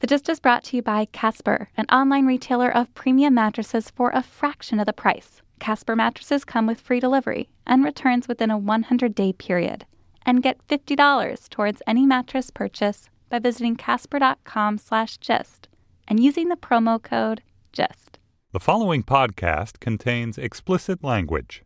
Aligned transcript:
The 0.00 0.06
Gist 0.06 0.28
is 0.28 0.38
brought 0.38 0.62
to 0.64 0.76
you 0.76 0.82
by 0.82 1.06
Casper, 1.06 1.70
an 1.76 1.86
online 1.86 2.24
retailer 2.24 2.70
of 2.70 2.94
premium 2.94 3.34
mattresses 3.34 3.90
for 3.90 4.10
a 4.10 4.22
fraction 4.22 4.78
of 4.78 4.86
the 4.86 4.92
price. 4.92 5.42
Casper 5.58 5.96
mattresses 5.96 6.44
come 6.44 6.68
with 6.68 6.80
free 6.80 7.00
delivery 7.00 7.48
and 7.66 7.82
returns 7.82 8.28
within 8.28 8.50
a 8.50 8.56
100 8.58 9.14
day 9.14 9.32
period. 9.32 9.86
And 10.24 10.42
get 10.42 10.64
$50 10.68 11.48
towards 11.48 11.82
any 11.86 12.06
mattress 12.06 12.50
purchase 12.50 13.08
by 13.28 13.40
visiting 13.40 13.74
casper.com 13.74 14.78
slash 14.78 15.18
gist 15.18 15.66
and 16.06 16.22
using 16.22 16.48
the 16.48 16.56
promo 16.56 17.02
code 17.02 17.42
GIST. 17.72 18.20
The 18.52 18.60
following 18.60 19.02
podcast 19.02 19.80
contains 19.80 20.38
explicit 20.38 21.02
language. 21.02 21.64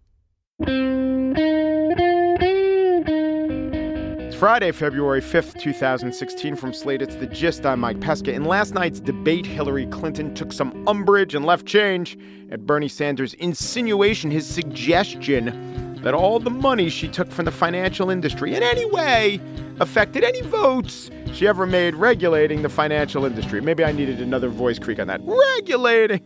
Friday, 4.43 4.73
February 4.73 5.21
5th, 5.21 5.61
2016. 5.61 6.57
From 6.57 6.73
Slate, 6.73 7.01
it's 7.01 7.15
The 7.15 7.29
Gist. 7.29 7.65
I'm 7.65 7.79
Mike 7.79 8.01
Pesca. 8.01 8.33
In 8.33 8.45
last 8.45 8.75
night's 8.75 8.99
debate, 8.99 9.47
Hillary 9.47 9.87
Clinton 9.87 10.35
took 10.35 10.53
some 10.53 10.83
umbrage 10.89 11.37
and 11.37 11.47
left 11.47 11.65
change 11.65 12.19
at 12.51 12.67
Bernie 12.67 12.89
Sanders' 12.89 13.35
insinuation, 13.35 14.33
his 14.33 14.45
suggestion 14.45 15.95
that 16.03 16.13
all 16.13 16.41
the 16.41 16.51
money 16.51 16.89
she 16.89 17.07
took 17.07 17.31
from 17.31 17.45
the 17.45 17.53
financial 17.53 18.11
industry 18.11 18.57
in 18.57 18.65
any 18.65 18.85
way 18.85 19.41
affected 19.79 20.25
any 20.25 20.41
votes 20.41 21.09
she 21.33 21.47
ever 21.47 21.65
made 21.65 21.95
regulating 21.95 22.63
the 22.63 22.69
financial 22.69 23.25
industry. 23.25 23.61
Maybe 23.61 23.85
I 23.85 23.93
needed 23.93 24.21
another 24.21 24.49
voice 24.49 24.77
creak 24.77 24.99
on 24.99 25.07
that. 25.07 25.21
Regulating 25.23 26.21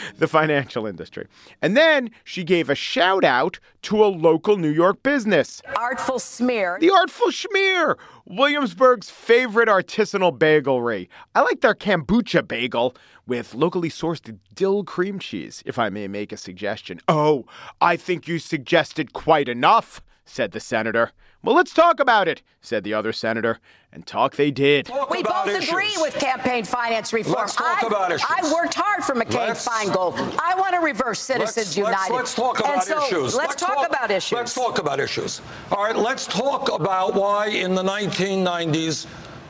the 0.18 0.28
financial 0.28 0.86
industry. 0.86 1.26
And 1.60 1.76
then 1.76 2.10
she 2.24 2.44
gave 2.44 2.70
a 2.70 2.74
shout 2.74 3.24
out 3.24 3.58
to 3.82 4.04
a 4.04 4.06
local 4.06 4.56
New 4.56 4.70
York 4.70 5.02
business. 5.02 5.60
Artful 5.76 6.18
smear. 6.18 6.78
The 6.80 6.90
Artful 6.90 7.28
Schmear, 7.28 7.96
Williamsburg's 8.24 9.10
favorite 9.10 9.68
artisanal 9.68 10.36
bagelry. 10.36 11.08
I 11.34 11.40
like 11.42 11.60
their 11.60 11.74
kombucha 11.74 12.46
bagel 12.46 12.94
with 13.26 13.54
locally 13.54 13.88
sourced 13.88 14.36
dill 14.54 14.84
cream 14.84 15.18
cheese, 15.18 15.62
if 15.66 15.78
I 15.78 15.88
may 15.88 16.08
make 16.08 16.32
a 16.32 16.36
suggestion. 16.36 17.00
Oh, 17.08 17.46
I 17.80 17.96
think 17.96 18.28
you 18.28 18.38
suggested 18.38 19.12
quite 19.12 19.48
enough, 19.48 20.02
said 20.24 20.52
the 20.52 20.60
senator. 20.60 21.12
Well, 21.42 21.56
let's 21.56 21.74
talk 21.74 21.98
about 21.98 22.28
it, 22.28 22.42
said 22.60 22.84
the 22.84 22.94
other 22.94 23.12
senator. 23.12 23.58
And 23.92 24.06
talk 24.06 24.36
they 24.36 24.50
did. 24.50 24.86
Talk 24.86 25.10
We 25.10 25.22
both 25.22 25.48
issues. 25.48 25.68
agree 25.68 25.92
with 25.98 26.14
campaign 26.14 26.64
finance 26.64 27.12
reform. 27.12 27.40
Let's 27.40 27.56
talk 27.56 27.82
I, 27.82 27.86
about 27.86 28.12
issues. 28.12 28.26
I 28.30 28.52
worked 28.54 28.74
hard 28.74 29.04
for 29.04 29.14
McCain 29.14 29.48
Let's- 29.48 29.68
Feingold. 29.68 30.14
I 30.40 30.54
want 30.54 30.74
to 30.74 30.80
reverse 30.80 31.18
Citizens 31.20 31.76
Let's, 31.76 31.76
United. 31.76 32.12
let's, 32.12 32.12
let's 32.12 32.34
talk 32.34 32.60
about 32.60 32.74
and 32.74 32.82
so 32.84 33.04
issues. 33.04 33.34
Let's, 33.34 33.54
talk, 33.56 33.86
about 33.86 34.10
issues. 34.10 34.32
Let's 34.36 34.54
talk 34.54 34.78
about 34.78 35.00
issues. 35.00 35.42
All 35.70 35.82
right, 35.84 35.96
let's 35.96 36.26
talk 36.26 36.72
about 36.72 37.14
why 37.14 37.48
in 37.48 37.74
the 37.74 37.82
1990s 37.82 39.06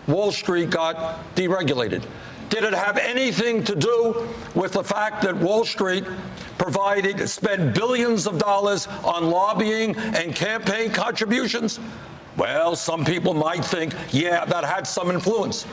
Wall 0.08 0.32
Street 0.32 0.70
got 0.70 1.20
deregulated. 1.36 2.02
Did 2.48 2.64
it 2.64 2.74
have 2.74 2.98
anything 2.98 3.62
to 3.64 3.76
do 3.76 4.28
with 4.54 4.72
the 4.72 4.82
fact 4.82 5.22
that 5.22 5.36
Wall 5.36 5.64
Street 5.64 6.04
provided, 6.62 7.28
spend 7.28 7.74
billions 7.74 8.24
of 8.24 8.38
dollars 8.38 8.86
on 9.02 9.28
lobbying 9.28 9.96
and 9.96 10.32
campaign 10.32 10.92
contributions? 10.92 11.80
Well, 12.36 12.76
some 12.76 13.04
people 13.04 13.34
might 13.34 13.64
think, 13.64 13.94
yeah, 14.10 14.44
that 14.44 14.64
had 14.64 14.86
some 14.86 15.10
influence. 15.10 15.66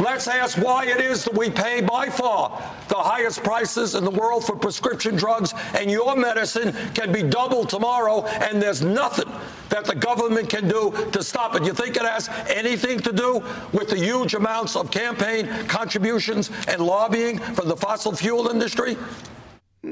Let's 0.00 0.28
ask 0.28 0.56
why 0.56 0.86
it 0.86 1.00
is 1.00 1.24
that 1.24 1.34
we 1.34 1.50
pay 1.50 1.82
by 1.82 2.08
far 2.08 2.62
the 2.88 2.94
highest 2.94 3.42
prices 3.42 3.94
in 3.96 4.04
the 4.04 4.10
world 4.10 4.46
for 4.46 4.56
prescription 4.56 5.16
drugs, 5.16 5.52
and 5.74 5.90
your 5.90 6.16
medicine 6.16 6.72
can 6.94 7.12
be 7.12 7.22
doubled 7.22 7.68
tomorrow, 7.68 8.24
and 8.24 8.62
there's 8.62 8.82
nothing 8.82 9.30
that 9.68 9.84
the 9.84 9.96
government 9.96 10.48
can 10.48 10.68
do 10.68 10.92
to 11.10 11.22
stop 11.24 11.56
it. 11.56 11.64
You 11.64 11.74
think 11.74 11.96
it 11.96 12.02
has 12.02 12.30
anything 12.48 13.00
to 13.00 13.12
do 13.12 13.44
with 13.72 13.90
the 13.90 13.98
huge 13.98 14.34
amounts 14.34 14.76
of 14.76 14.90
campaign 14.92 15.48
contributions 15.66 16.50
and 16.68 16.80
lobbying 16.80 17.40
from 17.40 17.68
the 17.68 17.76
fossil 17.76 18.12
fuel 18.12 18.48
industry? 18.48 18.96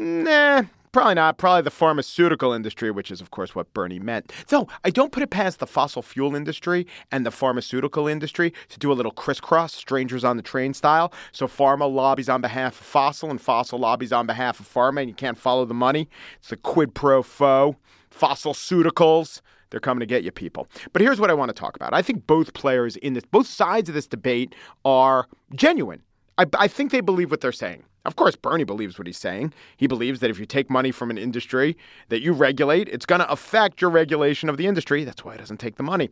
Mm, 0.02 0.24
nah, 0.24 0.68
probably 0.90 1.14
not. 1.14 1.38
Probably 1.38 1.62
the 1.62 1.70
pharmaceutical 1.70 2.52
industry, 2.52 2.90
which 2.90 3.12
is, 3.12 3.20
of 3.20 3.30
course, 3.30 3.54
what 3.54 3.72
Bernie 3.72 4.00
meant. 4.00 4.32
Though 4.48 4.66
I 4.84 4.90
don't 4.90 5.12
put 5.12 5.22
it 5.22 5.30
past 5.30 5.60
the 5.60 5.66
fossil 5.66 6.02
fuel 6.02 6.34
industry 6.34 6.88
and 7.12 7.24
the 7.24 7.30
pharmaceutical 7.30 8.08
industry 8.08 8.52
to 8.70 8.78
do 8.80 8.90
a 8.90 8.94
little 8.94 9.12
crisscross, 9.12 9.72
strangers 9.72 10.24
on 10.24 10.36
the 10.36 10.42
train 10.42 10.74
style. 10.74 11.12
So 11.30 11.46
pharma 11.46 11.92
lobbies 11.92 12.28
on 12.28 12.40
behalf 12.40 12.80
of 12.80 12.84
fossil, 12.84 13.30
and 13.30 13.40
fossil 13.40 13.78
lobbies 13.78 14.12
on 14.12 14.26
behalf 14.26 14.58
of 14.58 14.68
pharma, 14.68 15.02
and 15.02 15.08
you 15.08 15.14
can't 15.14 15.38
follow 15.38 15.64
the 15.64 15.74
money. 15.74 16.08
It's 16.38 16.48
the 16.48 16.56
quid 16.56 16.94
pro 16.94 17.22
quo. 17.22 17.76
Fossil 18.10 18.54
ceuticals. 18.54 19.40
They're 19.70 19.80
coming 19.80 20.00
to 20.00 20.06
get 20.06 20.24
you 20.24 20.32
people. 20.32 20.66
But 20.92 21.00
here's 21.00 21.18
what 21.18 21.30
I 21.30 21.34
want 21.34 21.48
to 21.48 21.54
talk 21.54 21.76
about. 21.76 21.94
I 21.94 22.02
think 22.02 22.26
both 22.26 22.52
players 22.52 22.96
in 22.96 23.14
this, 23.14 23.24
both 23.24 23.46
sides 23.46 23.88
of 23.88 23.94
this 23.94 24.06
debate 24.06 24.54
are 24.84 25.28
genuine. 25.54 26.02
I, 26.42 26.64
I 26.64 26.68
think 26.68 26.90
they 26.90 27.00
believe 27.00 27.30
what 27.30 27.40
they're 27.40 27.52
saying. 27.52 27.84
Of 28.04 28.16
course, 28.16 28.34
Bernie 28.34 28.64
believes 28.64 28.98
what 28.98 29.06
he's 29.06 29.18
saying. 29.18 29.52
He 29.76 29.86
believes 29.86 30.18
that 30.20 30.30
if 30.30 30.40
you 30.40 30.46
take 30.46 30.68
money 30.68 30.90
from 30.90 31.08
an 31.10 31.18
industry 31.18 31.76
that 32.08 32.20
you 32.20 32.32
regulate, 32.32 32.88
it's 32.88 33.06
going 33.06 33.20
to 33.20 33.30
affect 33.30 33.80
your 33.80 33.90
regulation 33.90 34.48
of 34.48 34.56
the 34.56 34.66
industry. 34.66 35.04
That's 35.04 35.24
why 35.24 35.32
he 35.34 35.38
doesn't 35.38 35.58
take 35.58 35.76
the 35.76 35.84
money. 35.84 36.10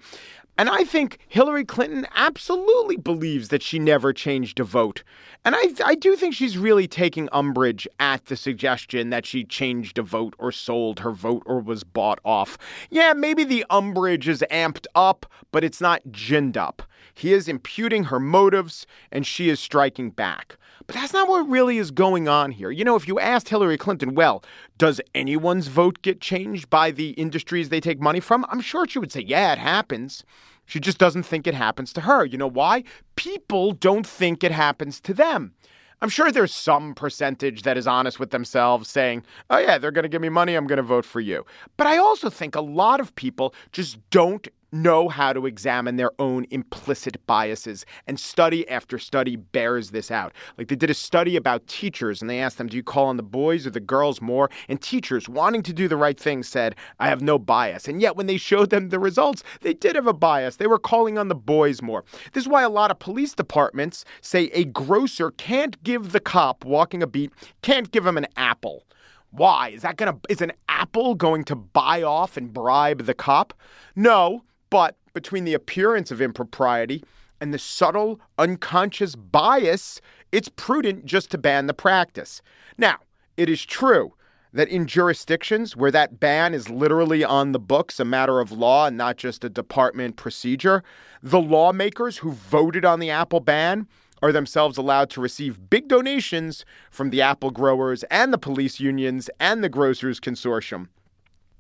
And 0.57 0.69
I 0.69 0.85
think 0.85 1.19
Hillary 1.27 1.65
Clinton 1.65 2.07
absolutely 2.15 2.97
believes 2.97 3.49
that 3.49 3.63
she 3.63 3.81
never 3.81 4.13
changed 4.13 4.61
a 4.61 4.65
vote. 4.65 5.03
And 5.45 5.57
I, 5.57 5.73
I 5.85 5.95
do 5.97 6.15
think 6.15 6.35
she's 6.35 6.59
really 6.59 6.87
taking 6.87 7.29
umbrage 7.33 7.89
at 7.99 8.27
the 8.27 8.37
suggestion 8.37 9.11
that 9.11 9.27
she 9.27 9.43
changed 9.43 9.99
a 9.99 10.03
vote 10.03 10.35
or 10.39 10.53
sold 10.53 11.01
her 11.01 11.13
vote 11.13 11.43
or 11.47 11.61
was 11.61 11.83
bought 11.83 12.21
off. 12.25 12.57
Yeah, 12.91 13.15
maybe 13.15 13.43
the 13.43 13.65
umbrage 13.71 14.29
is 14.29 14.45
amped 14.51 14.87
up, 14.95 15.27
but 15.51 15.65
it's 15.65 15.81
not 15.81 16.03
ginned 16.13 16.57
up. 16.57 16.83
He 17.15 17.33
is 17.33 17.49
imputing 17.49 18.05
her 18.05 18.21
motives 18.21 18.87
and 19.11 19.27
she 19.27 19.49
is 19.49 19.61
striking 19.61 20.11
back. 20.21 20.59
But 20.87 20.97
that's 20.97 21.15
not 21.15 21.29
what 21.31 21.49
really 21.49 21.79
is 21.79 21.91
going 21.91 22.29
on 22.29 22.51
here. 22.51 22.71
You 22.71 22.85
know, 22.85 22.95
if 22.95 23.09
you 23.09 23.19
asked 23.19 23.49
Hillary 23.49 23.79
Clinton, 23.79 24.15
well, 24.15 24.45
does 24.77 25.01
anyone's 25.15 25.69
vote 25.69 26.03
get 26.03 26.21
changed 26.21 26.69
by 26.69 26.91
the 26.91 27.13
industries 27.13 27.71
they 27.71 27.81
take 27.81 28.03
money 28.03 28.21
from? 28.21 28.45
I'm 28.51 28.61
sure 28.61 28.87
she 28.87 28.99
would 28.99 29.11
say, 29.11 29.23
yeah, 29.23 29.55
it 29.55 29.59
happens. 29.59 30.23
She 30.67 30.79
just 30.79 30.99
doesn't 30.99 31.23
think 31.23 31.47
it 31.47 31.55
happens 31.55 31.95
to 31.95 32.03
her. 32.03 32.27
You 32.27 32.37
know 32.37 32.51
why? 32.51 32.85
People 33.17 33.73
don't 33.73 34.07
think 34.07 34.45
it 34.45 34.53
happens 34.53 35.01
to 35.01 35.15
them. 35.15 35.55
I'm 36.03 36.11
sure 36.11 36.31
there's 36.31 36.55
some 36.55 36.95
percentage 36.95 37.63
that 37.63 37.79
is 37.79 37.87
honest 37.87 38.21
with 38.21 38.31
themselves 38.31 38.91
saying, 38.91 39.25
oh, 39.49 39.57
yeah, 39.57 39.79
they're 39.79 39.91
going 39.91 40.03
to 40.03 40.09
give 40.11 40.21
me 40.21 40.29
money. 40.29 40.55
I'm 40.55 40.67
going 40.67 40.77
to 40.77 40.83
vote 40.83 41.07
for 41.07 41.21
you. 41.21 41.47
But 41.79 41.87
I 41.87 41.97
also 41.97 42.29
think 42.29 42.55
a 42.55 42.61
lot 42.61 43.01
of 43.01 43.15
people 43.15 43.55
just 43.73 43.97
don't 44.11 44.47
know 44.73 45.09
how 45.09 45.33
to 45.33 45.47
examine 45.47 45.97
their 45.97 46.13
own 46.19 46.47
implicit 46.51 47.25
biases. 47.27 47.85
And 48.07 48.19
study 48.19 48.69
after 48.69 48.99
study 48.99 49.37
bears 49.37 49.91
this 49.91 50.11
out. 50.11 50.33
Like 50.59 50.69
they 50.69 50.77
did 50.77 50.91
a 50.91 50.95
study 50.95 51.37
about 51.37 51.67
teachers 51.67 52.21
and 52.21 52.31
they 52.31 52.41
asked 52.41 52.59
them, 52.59 52.69
do 52.69 52.77
you 52.77 52.83
call 52.83 53.07
on 53.07 53.17
the 53.17 53.23
boys 53.23 53.67
or 53.67 53.71
the 53.71 53.81
girls 53.81 54.21
more? 54.21 54.51
And 54.69 54.81
teachers, 54.81 55.29
wanting 55.29 55.63
to 55.65 55.73
do 55.73 55.89
the 55.89 55.97
right 55.97 56.19
thing, 56.19 56.43
said, 56.43 56.77
I 56.99 57.09
have 57.09 57.23
no 57.23 57.39
bias. 57.39 57.89
And 57.89 58.01
yet 58.01 58.17
when 58.17 58.27
they 58.27 58.37
showed 58.37 58.71
them 58.71 58.89
the 58.89 58.99
results, 58.99 59.43
they 59.61 59.75
did 59.75 59.97
have 59.97 60.07
a 60.07 60.13
bias. 60.13 60.57
They 60.57 60.67
were 60.67 60.79
calling 60.79 61.19
on 61.19 61.29
the 61.29 61.35
boys 61.35 61.83
more. 61.83 62.05
This 62.33 62.45
is 62.45 62.49
why 62.49 62.63
a 62.63 62.69
lot 62.69 62.91
of 62.91 62.99
police 62.99 63.35
departments 63.35 64.05
say 64.21 64.45
a 64.53 64.65
grocer 64.65 65.31
can't 65.33 65.83
give 65.83 66.13
the 66.13 66.21
cop 66.21 66.65
walking 66.65 67.03
a 67.03 67.07
beat, 67.07 67.33
can't 67.63 67.91
give 67.91 68.07
him 68.07 68.17
an 68.17 68.27
apple. 68.37 68.85
Why? 69.33 69.69
Is 69.69 69.83
that 69.83 69.97
going 69.97 70.13
to 70.13 70.21
is 70.29 70.41
an 70.41 70.53
apple 70.69 71.15
going 71.15 71.45
to 71.45 71.55
buy 71.55 72.03
off 72.03 72.37
and 72.37 72.53
bribe 72.53 73.05
the 73.07 73.15
cop? 73.15 73.55
No, 73.95 74.43
but 74.71 74.97
between 75.13 75.45
the 75.45 75.55
appearance 75.55 76.11
of 76.11 76.23
impropriety 76.23 77.05
and 77.41 77.53
the 77.53 77.59
subtle 77.59 78.21
unconscious 78.39 79.17
bias, 79.17 80.01
it's 80.33 80.49
prudent 80.49 81.05
just 81.05 81.31
to 81.31 81.39
ban 81.39 81.67
the 81.67 81.75
practice. 81.75 82.43
Now, 82.79 82.99
it 83.37 83.49
is 83.49 83.65
true 83.65 84.15
that 84.53 84.69
in 84.69 84.87
jurisdictions 84.87 85.77
where 85.77 85.91
that 85.93 86.19
ban 86.19 86.55
is 86.55 86.69
literally 86.69 87.23
on 87.25 87.53
the 87.53 87.59
books, 87.59 88.01
a 88.01 88.05
matter 88.05 88.41
of 88.41 88.51
law 88.53 88.87
and 88.87 88.97
not 88.97 89.17
just 89.17 89.45
a 89.45 89.49
department 89.49 90.17
procedure, 90.17 90.83
the 91.23 91.41
lawmakers 91.41 92.19
who 92.19 92.33
voted 92.33 92.85
on 92.85 93.01
the 93.01 93.11
Apple 93.11 93.41
ban 93.41 93.87
are 94.23 94.33
themselves 94.33 94.77
allowed 94.77 95.11
to 95.11 95.21
receive 95.21 95.71
big 95.71 95.89
donations 95.89 96.65
from 96.91 97.11
the 97.11 97.23
apple 97.23 97.51
growers 97.51 98.03
and 98.05 98.33
the 98.33 98.39
police 98.39 98.79
unions 98.81 99.31
and 99.41 99.65
the 99.65 99.69
grocers 99.69 100.21
consortium. 100.21 100.89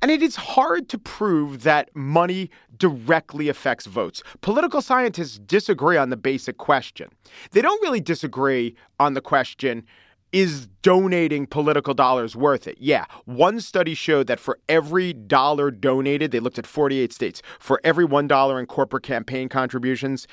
And 0.02 0.10
it 0.10 0.22
is 0.22 0.36
hard 0.36 0.88
to 0.90 0.98
prove 0.98 1.62
that 1.62 1.94
money 1.94 2.50
directly 2.78 3.48
affects 3.48 3.86
votes. 3.86 4.22
Political 4.40 4.80
scientists 4.80 5.38
disagree 5.38 5.96
on 5.96 6.10
the 6.10 6.16
basic 6.16 6.56
question. 6.56 7.10
They 7.52 7.60
don't 7.60 7.82
really 7.82 8.00
disagree 8.00 8.74
on 8.98 9.14
the 9.14 9.20
question 9.20 9.84
is 10.32 10.68
donating 10.82 11.46
political 11.46 11.94
dollars 11.94 12.36
worth 12.36 12.68
it? 12.68 12.76
Yeah. 12.78 13.04
One 13.24 13.60
study 13.60 13.94
showed 13.94 14.26
that 14.28 14.40
for 14.40 14.58
every 14.68 15.12
dollar 15.12 15.70
donated, 15.70 16.30
they 16.30 16.40
looked 16.40 16.58
at 16.58 16.66
48 16.66 17.12
states, 17.12 17.42
for 17.58 17.80
every 17.84 18.06
$1 18.06 18.60
in 18.60 18.66
corporate 18.66 19.02
campaign 19.02 19.48
contributions, 19.48 20.28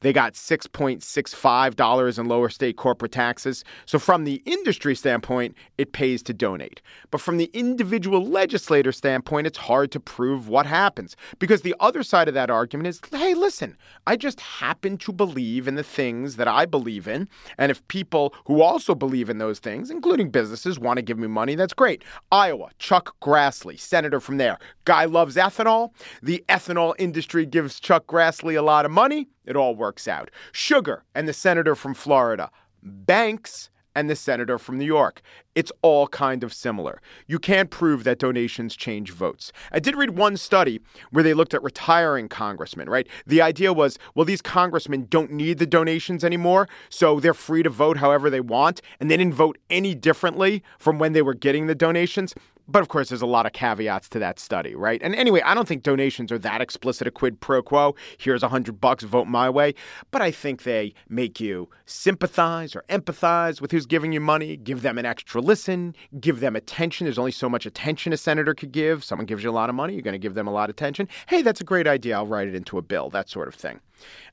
They 0.00 0.12
got 0.12 0.34
$6.65 0.34 2.18
in 2.18 2.26
lower 2.26 2.48
state 2.48 2.76
corporate 2.76 3.12
taxes. 3.12 3.64
So, 3.86 3.98
from 3.98 4.24
the 4.24 4.42
industry 4.44 4.94
standpoint, 4.94 5.54
it 5.76 5.92
pays 5.92 6.22
to 6.24 6.34
donate. 6.34 6.80
But 7.10 7.20
from 7.20 7.38
the 7.38 7.50
individual 7.52 8.24
legislator 8.24 8.92
standpoint, 8.92 9.46
it's 9.46 9.58
hard 9.58 9.90
to 9.92 10.00
prove 10.00 10.48
what 10.48 10.66
happens. 10.66 11.16
Because 11.38 11.62
the 11.62 11.74
other 11.80 12.02
side 12.02 12.28
of 12.28 12.34
that 12.34 12.50
argument 12.50 12.88
is 12.88 13.00
hey, 13.12 13.34
listen, 13.34 13.76
I 14.06 14.16
just 14.16 14.40
happen 14.40 14.96
to 14.98 15.12
believe 15.12 15.66
in 15.66 15.74
the 15.74 15.82
things 15.82 16.36
that 16.36 16.48
I 16.48 16.66
believe 16.66 17.08
in. 17.08 17.28
And 17.56 17.70
if 17.70 17.86
people 17.88 18.34
who 18.46 18.62
also 18.62 18.94
believe 18.94 19.28
in 19.30 19.38
those 19.38 19.58
things, 19.58 19.90
including 19.90 20.30
businesses, 20.30 20.78
want 20.78 20.98
to 20.98 21.02
give 21.02 21.18
me 21.18 21.26
money, 21.26 21.54
that's 21.54 21.74
great. 21.74 22.02
Iowa, 22.30 22.70
Chuck 22.78 23.16
Grassley, 23.20 23.78
senator 23.78 24.20
from 24.20 24.38
there. 24.38 24.58
Guy 24.84 25.04
loves 25.04 25.36
ethanol. 25.36 25.90
The 26.22 26.44
ethanol 26.48 26.94
industry 26.98 27.46
gives 27.46 27.80
Chuck 27.80 28.06
Grassley 28.06 28.58
a 28.58 28.62
lot 28.62 28.84
of 28.84 28.90
money. 28.90 29.28
It 29.48 29.56
all 29.56 29.74
works 29.74 30.06
out. 30.06 30.30
Sugar 30.52 31.04
and 31.14 31.26
the 31.26 31.32
senator 31.32 31.74
from 31.74 31.94
Florida. 31.94 32.50
Banks 32.82 33.70
and 33.94 34.08
the 34.08 34.14
senator 34.14 34.58
from 34.58 34.78
New 34.78 34.84
York. 34.84 35.22
It's 35.56 35.72
all 35.82 36.06
kind 36.06 36.44
of 36.44 36.52
similar. 36.52 37.00
You 37.26 37.40
can't 37.40 37.70
prove 37.70 38.04
that 38.04 38.20
donations 38.20 38.76
change 38.76 39.10
votes. 39.10 39.50
I 39.72 39.80
did 39.80 39.96
read 39.96 40.10
one 40.10 40.36
study 40.36 40.80
where 41.10 41.24
they 41.24 41.34
looked 41.34 41.54
at 41.54 41.62
retiring 41.64 42.28
congressmen, 42.28 42.88
right? 42.88 43.08
The 43.26 43.42
idea 43.42 43.72
was, 43.72 43.98
well, 44.14 44.24
these 44.24 44.42
congressmen 44.42 45.06
don't 45.10 45.32
need 45.32 45.58
the 45.58 45.66
donations 45.66 46.22
anymore, 46.22 46.68
so 46.90 47.18
they're 47.18 47.34
free 47.34 47.64
to 47.64 47.70
vote 47.70 47.96
however 47.96 48.30
they 48.30 48.40
want, 48.40 48.80
and 49.00 49.10
they 49.10 49.16
didn't 49.16 49.34
vote 49.34 49.58
any 49.68 49.96
differently 49.96 50.62
from 50.78 51.00
when 51.00 51.12
they 51.12 51.22
were 51.22 51.34
getting 51.34 51.66
the 51.66 51.74
donations. 51.74 52.34
But 52.68 52.82
of 52.82 52.88
course, 52.88 53.08
there's 53.08 53.22
a 53.22 53.26
lot 53.26 53.46
of 53.46 53.52
caveats 53.52 54.08
to 54.10 54.18
that 54.18 54.38
study, 54.38 54.74
right? 54.74 55.00
And 55.02 55.14
anyway, 55.14 55.40
I 55.40 55.54
don't 55.54 55.66
think 55.66 55.82
donations 55.82 56.30
are 56.30 56.38
that 56.38 56.60
explicit 56.60 57.06
a 57.06 57.10
quid 57.10 57.40
pro 57.40 57.62
quo. 57.62 57.94
Here's 58.18 58.42
a 58.42 58.48
hundred 58.48 58.80
bucks, 58.80 59.04
vote 59.04 59.26
my 59.26 59.48
way. 59.48 59.74
But 60.10 60.20
I 60.20 60.30
think 60.30 60.64
they 60.64 60.92
make 61.08 61.40
you 61.40 61.68
sympathize 61.86 62.76
or 62.76 62.84
empathize 62.88 63.60
with 63.60 63.72
who's 63.72 63.86
giving 63.86 64.12
you 64.12 64.20
money, 64.20 64.56
give 64.56 64.82
them 64.82 64.98
an 64.98 65.06
extra 65.06 65.40
listen, 65.40 65.96
give 66.20 66.40
them 66.40 66.56
attention. 66.56 67.06
There's 67.06 67.18
only 67.18 67.32
so 67.32 67.48
much 67.48 67.64
attention 67.64 68.12
a 68.12 68.16
senator 68.16 68.54
could 68.54 68.72
give. 68.72 69.02
Someone 69.02 69.26
gives 69.26 69.42
you 69.42 69.50
a 69.50 69.52
lot 69.52 69.70
of 69.70 69.74
money, 69.74 69.94
you're 69.94 70.02
going 70.02 70.12
to 70.12 70.18
give 70.18 70.34
them 70.34 70.46
a 70.46 70.52
lot 70.52 70.68
of 70.68 70.74
attention. 70.74 71.08
Hey, 71.26 71.42
that's 71.42 71.60
a 71.60 71.64
great 71.64 71.86
idea. 71.86 72.16
I'll 72.16 72.26
write 72.26 72.48
it 72.48 72.54
into 72.54 72.76
a 72.76 72.82
bill, 72.82 73.08
that 73.10 73.30
sort 73.30 73.48
of 73.48 73.54
thing. 73.54 73.80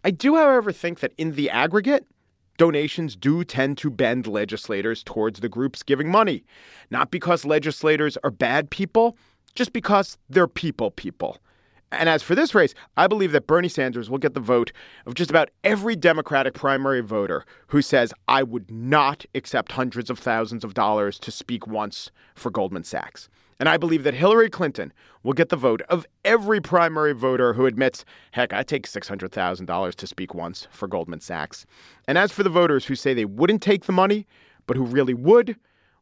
I 0.04 0.12
do, 0.12 0.36
however, 0.36 0.72
think 0.72 1.00
that 1.00 1.14
in 1.18 1.32
the 1.32 1.50
aggregate, 1.50 2.06
Donations 2.57 3.16
do 3.16 3.44
tend 3.44 3.78
to 3.80 3.90
bend 3.90 4.28
legislators 4.28 5.04
towards 5.04 5.40
the 5.40 5.50
groups 5.50 5.84
giving 5.84 6.10
money. 6.10 6.46
Not 6.90 7.12
because 7.12 7.46
legislators 7.46 8.18
are 8.24 8.31
bad 8.31 8.69
people, 8.69 9.18
just 9.56 9.74
because 9.74 10.18
they're 10.30 10.48
people 10.48 10.92
people. 10.92 11.38
And 11.92 12.10
as 12.10 12.24
for 12.24 12.36
this 12.36 12.56
race, 12.56 12.74
I 12.98 13.07
believe 13.07 13.31
that 13.31 13.48
Bernie 13.48 13.69
Sanders 13.69 14.10
will 14.10 14.18
get 14.18 14.34
the 14.34 14.40
vote 14.40 14.72
of 15.06 15.13
just 15.13 15.30
about 15.30 15.50
every 15.63 15.96
Democratic 15.96 16.54
primary 16.54 17.02
voter 17.02 17.46
who 17.68 17.81
says, 17.81 18.13
I 18.28 18.44
would 18.44 18.69
not 18.69 19.25
accept 19.36 19.72
hundreds 19.74 20.10
of 20.10 20.19
thousands 20.19 20.63
of 20.63 20.74
dollars 20.74 21.19
to 21.19 21.31
speak 21.31 21.68
once 21.68 22.12
for 22.34 22.50
Goldman 22.50 22.84
Sachs. 22.84 23.30
And 23.60 23.69
I 23.69 23.78
believe 23.78 24.04
that 24.04 24.13
Hillary 24.13 24.50
Clinton 24.50 24.92
will 25.24 25.34
get 25.34 25.50
the 25.50 25.56
vote 25.56 25.81
of 25.84 26.06
every 26.25 26.60
primary 26.60 27.13
voter 27.13 27.54
who 27.54 27.66
admits, 27.66 28.04
heck, 28.31 28.52
I 28.54 28.63
take 28.63 28.88
$600,000 28.88 29.96
to 29.96 30.07
speak 30.07 30.34
once 30.34 30.68
for 30.72 30.88
Goldman 30.88 31.22
Sachs. 31.22 31.66
And 32.07 32.18
as 32.18 32.31
for 32.31 32.44
the 32.44 32.50
voters 32.50 32.86
who 32.86 32.96
say 32.96 33.13
they 33.13 33.25
wouldn't 33.25 33.62
take 33.62 33.86
the 33.86 33.94
money, 33.94 34.28
but 34.68 34.75
who 34.75 34.84
really 34.84 35.13
would, 35.13 35.56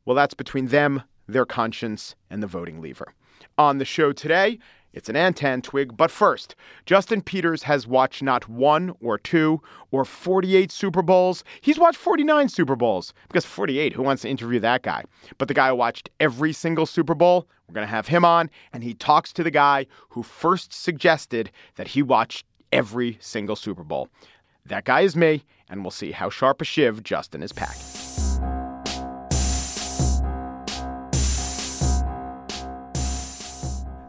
well, 0.06 0.16
that's 0.16 0.34
between 0.34 0.68
them, 0.68 1.04
their 1.28 1.46
conscience, 1.46 2.16
and 2.30 2.42
the 2.42 2.48
voting 2.48 2.82
lever. 2.82 3.14
On 3.58 3.78
the 3.78 3.86
show 3.86 4.12
today, 4.14 4.58
it's 4.94 5.10
an 5.10 5.16
Antentwig, 5.16 5.98
but 5.98 6.12
first, 6.12 6.56
Justin 6.86 7.22
Peters 7.22 7.63
has 7.63 7.88
watched 7.88 8.22
not 8.22 8.48
one 8.48 8.95
or 9.01 9.18
two 9.18 9.62
or 9.92 10.06
48 10.06 10.72
Super 10.72 11.01
Bowls. 11.01 11.44
He's 11.62 11.80
watched 11.80 11.98
49 11.98 12.48
Super 12.50 12.75
Bowls 12.75 13.13
because 13.28 13.45
48, 13.45 13.94
who 13.94 14.04
wants 14.04 14.22
to 14.22 14.30
interview 14.30 14.60
that 14.60 14.84
guy? 14.84 15.04
But 15.38 15.48
the 15.48 15.54
guy 15.54 15.69
who 15.69 15.75
watched 15.75 16.10
every 16.19 16.54
single 16.54 16.86
Super 16.86 17.16
Bowl, 17.16 17.48
we're 17.68 17.74
going 17.74 17.88
to 17.88 17.92
have 17.92 18.07
him 18.07 18.24
on, 18.24 18.51
and 18.72 18.84
he 18.84 18.94
talks 18.94 19.34
to 19.34 19.44
the 19.44 19.51
guy 19.51 19.88
who 20.10 20.22
first 20.22 20.74
suggested 20.74 21.51
that 21.75 21.89
he 21.89 22.04
watched 22.04 22.46
every 22.72 23.18
single 23.19 23.56
Super 23.56 23.84
Bowl. 23.84 24.10
That 24.66 24.86
guy 24.86 25.01
is 25.01 25.16
me, 25.16 25.44
and 25.69 25.84
we'll 25.84 25.92
see 25.92 26.12
how 26.12 26.30
sharp 26.30 26.62
a 26.62 26.66
shiv 26.66 27.04
Justin 27.04 27.42
is 27.42 27.51
packing. 27.51 28.03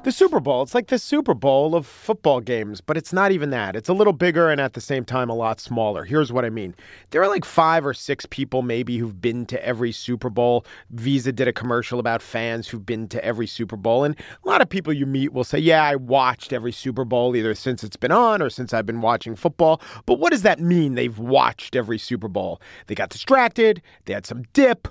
The 0.05 0.13
Super 0.13 0.39
Bowl, 0.39 0.63
it's 0.63 0.75
like 0.75 0.89
the 0.89 0.99
Super 0.99 1.33
Bowl 1.33 1.75
of 1.75 1.87
football 1.87 2.43
games, 2.43 2.83
but 2.83 2.99
it's 2.99 3.11
not 3.11 3.33
even 3.33 3.49
that. 3.49 3.75
It's 3.75 3.89
a 3.89 3.95
little 3.95 4.13
bigger 4.13 4.51
and 4.51 4.61
at 4.61 4.75
the 4.75 4.81
same 4.83 5.03
time 5.03 5.31
a 5.31 5.35
lot 5.35 5.61
smaller. 5.61 6.05
Here's 6.05 6.31
what 6.31 6.45
I 6.45 6.51
mean 6.51 6.75
there 7.09 7.23
are 7.23 7.29
like 7.29 7.47
five 7.47 7.87
or 7.87 7.95
six 7.95 8.27
people 8.27 8.61
maybe 8.61 8.99
who've 8.99 9.19
been 9.23 9.47
to 9.47 9.67
every 9.67 9.93
Super 9.93 10.29
Bowl. 10.29 10.67
Visa 10.91 11.33
did 11.33 11.49
a 11.49 11.55
commercial 11.55 11.99
about 12.01 12.21
fans 12.21 12.69
who've 12.69 12.85
been 12.85 13.09
to 13.09 13.25
every 13.25 13.47
Super 13.47 13.79
Bowl. 13.79 14.05
And 14.05 14.15
a 14.45 14.47
lot 14.47 14.61
of 14.61 14.69
people 14.69 14.93
you 14.93 15.07
meet 15.07 15.33
will 15.33 15.43
say, 15.43 15.59
Yeah, 15.59 15.83
I 15.83 15.97
watched 15.97 16.53
every 16.53 16.73
Super 16.73 17.07
Bowl 17.07 17.35
either 17.35 17.55
since 17.55 17.83
it's 17.83 17.97
been 17.97 18.13
on 18.13 18.43
or 18.43 18.51
since 18.51 18.75
I've 18.75 18.85
been 18.85 19.01
watching 19.01 19.35
football. 19.35 19.81
But 20.05 20.19
what 20.19 20.33
does 20.33 20.43
that 20.43 20.61
mean? 20.61 20.97
They've 20.97 21.19
watched 21.19 21.75
every 21.75 21.97
Super 21.97 22.29
Bowl. 22.29 22.61
They 22.89 22.95
got 22.95 23.09
distracted, 23.09 23.81
they 24.05 24.13
had 24.13 24.27
some 24.27 24.43
dip 24.53 24.87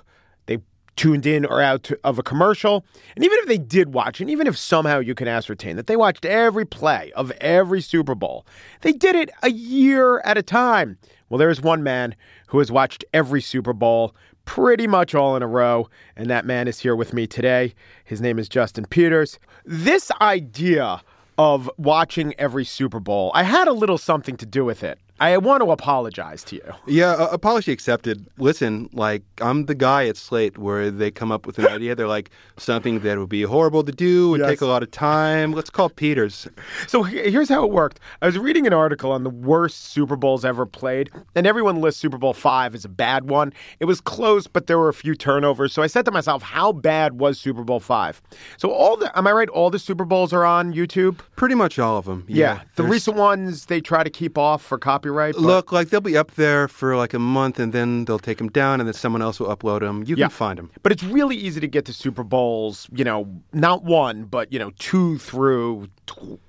tuned 0.96 1.26
in 1.26 1.44
or 1.44 1.60
out 1.60 1.90
of 2.02 2.18
a 2.18 2.22
commercial. 2.22 2.84
And 3.14 3.24
even 3.24 3.38
if 3.40 3.46
they 3.46 3.58
did 3.58 3.94
watch, 3.94 4.20
and 4.20 4.30
even 4.30 4.46
if 4.46 4.56
somehow 4.56 4.98
you 4.98 5.14
can 5.14 5.28
ascertain 5.28 5.76
that 5.76 5.86
they 5.86 5.96
watched 5.96 6.24
every 6.24 6.64
play 6.64 7.12
of 7.16 7.30
every 7.40 7.80
Super 7.80 8.14
Bowl, 8.14 8.46
they 8.82 8.92
did 8.92 9.14
it 9.14 9.30
a 9.42 9.50
year 9.50 10.20
at 10.20 10.38
a 10.38 10.42
time. 10.42 10.98
Well, 11.28 11.38
there 11.38 11.50
is 11.50 11.60
one 11.60 11.82
man 11.82 12.14
who 12.48 12.58
has 12.58 12.70
watched 12.70 13.04
every 13.12 13.40
Super 13.40 13.72
Bowl 13.72 14.14
pretty 14.44 14.86
much 14.86 15.14
all 15.14 15.36
in 15.36 15.42
a 15.42 15.46
row, 15.46 15.88
and 16.16 16.28
that 16.30 16.44
man 16.44 16.68
is 16.68 16.78
here 16.78 16.94
with 16.94 17.12
me 17.12 17.26
today. 17.26 17.74
His 18.04 18.20
name 18.20 18.38
is 18.38 18.48
Justin 18.48 18.84
Peters. 18.84 19.38
This 19.64 20.10
idea 20.20 21.00
of 21.38 21.70
watching 21.78 22.34
every 22.38 22.64
Super 22.64 23.00
Bowl, 23.00 23.32
I 23.34 23.42
had 23.42 23.68
a 23.68 23.72
little 23.72 23.98
something 23.98 24.36
to 24.36 24.46
do 24.46 24.64
with 24.64 24.84
it. 24.84 24.98
I 25.20 25.36
want 25.36 25.62
to 25.62 25.70
apologize 25.70 26.42
to 26.44 26.56
you. 26.56 26.72
Yeah, 26.86 27.12
uh, 27.12 27.28
apology 27.30 27.70
accepted. 27.70 28.26
Listen, 28.36 28.90
like 28.92 29.22
I'm 29.40 29.66
the 29.66 29.74
guy 29.74 30.08
at 30.08 30.16
Slate 30.16 30.58
where 30.58 30.90
they 30.90 31.12
come 31.12 31.30
up 31.30 31.46
with 31.46 31.58
an 31.60 31.68
idea. 31.68 31.94
They're 31.94 32.08
like 32.08 32.30
something 32.56 32.98
that 33.00 33.18
would 33.18 33.28
be 33.28 33.42
horrible 33.42 33.84
to 33.84 33.92
do, 33.92 34.30
would 34.30 34.40
yes. 34.40 34.50
take 34.50 34.60
a 34.60 34.66
lot 34.66 34.82
of 34.82 34.90
time. 34.90 35.52
Let's 35.52 35.70
call 35.70 35.88
Peters. 35.88 36.48
So 36.88 37.04
here's 37.04 37.48
how 37.48 37.64
it 37.64 37.70
worked. 37.70 38.00
I 38.22 38.26
was 38.26 38.38
reading 38.38 38.66
an 38.66 38.72
article 38.72 39.12
on 39.12 39.22
the 39.22 39.30
worst 39.30 39.92
Super 39.92 40.16
Bowls 40.16 40.44
ever 40.44 40.66
played, 40.66 41.10
and 41.36 41.46
everyone 41.46 41.80
lists 41.80 42.00
Super 42.00 42.18
Bowl 42.18 42.32
five 42.32 42.74
as 42.74 42.84
a 42.84 42.88
bad 42.88 43.28
one. 43.30 43.52
It 43.78 43.84
was 43.84 44.00
close, 44.00 44.48
but 44.48 44.66
there 44.66 44.78
were 44.78 44.88
a 44.88 44.94
few 44.94 45.14
turnovers. 45.14 45.72
So 45.72 45.82
I 45.82 45.86
said 45.86 46.04
to 46.06 46.10
myself, 46.10 46.42
how 46.42 46.72
bad 46.72 47.20
was 47.20 47.38
Super 47.38 47.62
Bowl 47.62 47.78
five? 47.78 48.20
So 48.56 48.72
all 48.72 48.96
the 48.96 49.16
am 49.16 49.28
I 49.28 49.32
right? 49.32 49.48
All 49.48 49.70
the 49.70 49.78
Super 49.78 50.04
Bowls 50.04 50.32
are 50.32 50.44
on 50.44 50.74
YouTube. 50.74 51.20
Pretty 51.36 51.54
much 51.54 51.78
all 51.78 51.98
of 51.98 52.04
them. 52.04 52.24
Yeah, 52.26 52.54
yeah 52.54 52.60
the 52.74 52.82
recent 52.82 53.16
ones 53.16 53.66
they 53.66 53.80
try 53.80 54.02
to 54.02 54.10
keep 54.10 54.36
off 54.36 54.60
for 54.60 54.76
copyright 54.76 55.03
copyright. 55.04 55.36
Look, 55.36 55.72
like 55.72 55.90
they'll 55.90 56.00
be 56.00 56.16
up 56.16 56.32
there 56.32 56.68
for 56.68 56.96
like 56.96 57.14
a 57.14 57.18
month, 57.18 57.58
and 57.58 57.72
then 57.72 58.04
they'll 58.04 58.18
take 58.18 58.38
them 58.38 58.48
down, 58.48 58.80
and 58.80 58.88
then 58.88 58.94
someone 58.94 59.22
else 59.22 59.38
will 59.38 59.54
upload 59.54 59.80
them. 59.80 60.04
You 60.06 60.16
yeah. 60.16 60.26
can 60.26 60.30
find 60.30 60.58
them. 60.58 60.70
But 60.82 60.92
it's 60.92 61.02
really 61.02 61.36
easy 61.36 61.60
to 61.60 61.68
get 61.68 61.84
to 61.86 61.92
Super 61.92 62.24
Bowls. 62.24 62.88
You 62.92 63.04
know, 63.04 63.28
not 63.52 63.84
one, 63.84 64.24
but 64.24 64.52
you 64.52 64.58
know, 64.58 64.70
two 64.78 65.18
through 65.18 65.88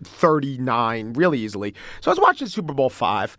thirty-nine, 0.04 1.14
really 1.14 1.40
easily. 1.40 1.74
So 2.02 2.12
I 2.12 2.14
was 2.14 2.20
watching 2.20 2.48
Super 2.48 2.74
Bowl 2.74 2.90
five, 2.90 3.38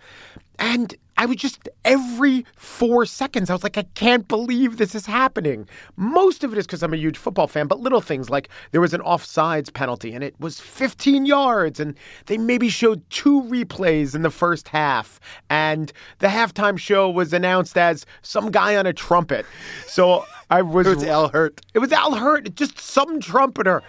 and 0.59 0.95
I 1.19 1.27
was 1.27 1.37
just 1.37 1.69
every 1.85 2.45
four 2.57 3.07
seconds, 3.07 3.51
I 3.51 3.55
was 3.55 3.63
like, 3.63 3.79
I 3.79 3.85
can't 3.95 4.29
believe 4.29 4.77
this 4.77 4.95
is 4.95 5.07
happening. 5.07 5.69
Most 5.97 6.45
of 6.45 6.53
it 6.53 6.59
is 6.59 6.67
because 6.67 6.83
I'm 6.83 6.93
a 6.93 6.99
huge 6.99 7.17
football 7.17 7.47
fan, 7.47 7.67
but 7.67 7.81
little 7.81 8.01
things 8.01 8.29
like 8.29 8.49
there 8.73 8.81
was 8.81 8.93
an 8.93 9.01
offsides 9.01 9.73
penalty 9.73 10.13
and 10.13 10.23
it 10.23 10.35
was 10.39 10.61
15 10.61 11.27
yards, 11.27 11.81
and 11.81 11.95
they 12.27 12.39
maybe 12.39 12.69
showed 12.69 13.09
two 13.11 13.43
replays 13.43 14.15
in 14.15 14.23
the 14.23 14.31
first 14.31 14.69
half. 14.69 15.21
And 15.49 15.93
the 16.19 16.29
halftime 16.29 16.79
show 16.79 17.09
was 17.09 17.33
announced 17.33 17.79
as 17.79 18.05
some 18.23 18.51
guy 18.51 18.77
on 18.77 18.87
a 18.87 18.93
trumpet. 18.93 19.47
So 19.87 20.25
I 20.51 20.63
was. 20.63 20.87
it 20.87 20.97
was 20.97 21.05
Al 21.05 21.29
Hirt. 21.29 21.61
It 21.75 21.79
was 21.79 21.93
Al 21.93 22.15
Hirt, 22.15 22.55
just 22.55 22.79
some 22.79 23.21
trumpeter. 23.21 23.83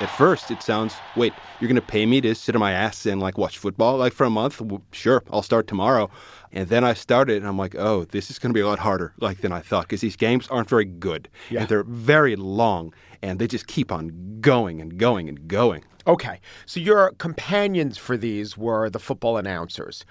At 0.00 0.10
first 0.10 0.50
it 0.50 0.62
sounds 0.62 0.94
wait 1.16 1.32
you're 1.60 1.68
going 1.68 1.74
to 1.74 1.82
pay 1.82 2.04
me 2.06 2.20
to 2.20 2.34
sit 2.34 2.54
on 2.54 2.60
my 2.60 2.72
ass 2.72 3.06
and 3.06 3.20
like 3.20 3.38
watch 3.38 3.58
football 3.58 3.96
like 3.96 4.12
for 4.12 4.24
a 4.24 4.30
month 4.30 4.60
well, 4.60 4.82
sure 4.92 5.22
i'll 5.30 5.42
start 5.42 5.66
tomorrow 5.66 6.10
and 6.52 6.68
then 6.68 6.84
i 6.84 6.92
started 6.92 7.38
and 7.38 7.46
i'm 7.46 7.56
like 7.56 7.74
oh 7.76 8.04
this 8.06 8.30
is 8.30 8.38
going 8.38 8.50
to 8.50 8.54
be 8.54 8.60
a 8.60 8.66
lot 8.66 8.78
harder 8.78 9.12
like 9.20 9.40
than 9.40 9.52
i 9.52 9.60
thought 9.60 9.82
because 9.82 10.00
these 10.00 10.16
games 10.16 10.46
aren't 10.48 10.68
very 10.68 10.84
good 10.84 11.28
yeah. 11.50 11.60
and 11.60 11.68
they're 11.68 11.84
very 11.84 12.36
long 12.36 12.92
and 13.22 13.38
they 13.38 13.46
just 13.46 13.66
keep 13.66 13.90
on 13.90 14.38
going 14.40 14.80
and 14.80 14.98
going 14.98 15.28
and 15.28 15.48
going 15.48 15.82
okay 16.06 16.40
so 16.66 16.78
your 16.78 17.12
companions 17.12 17.96
for 17.96 18.16
these 18.16 18.56
were 18.56 18.90
the 18.90 19.00
football 19.00 19.36
announcers 19.36 20.04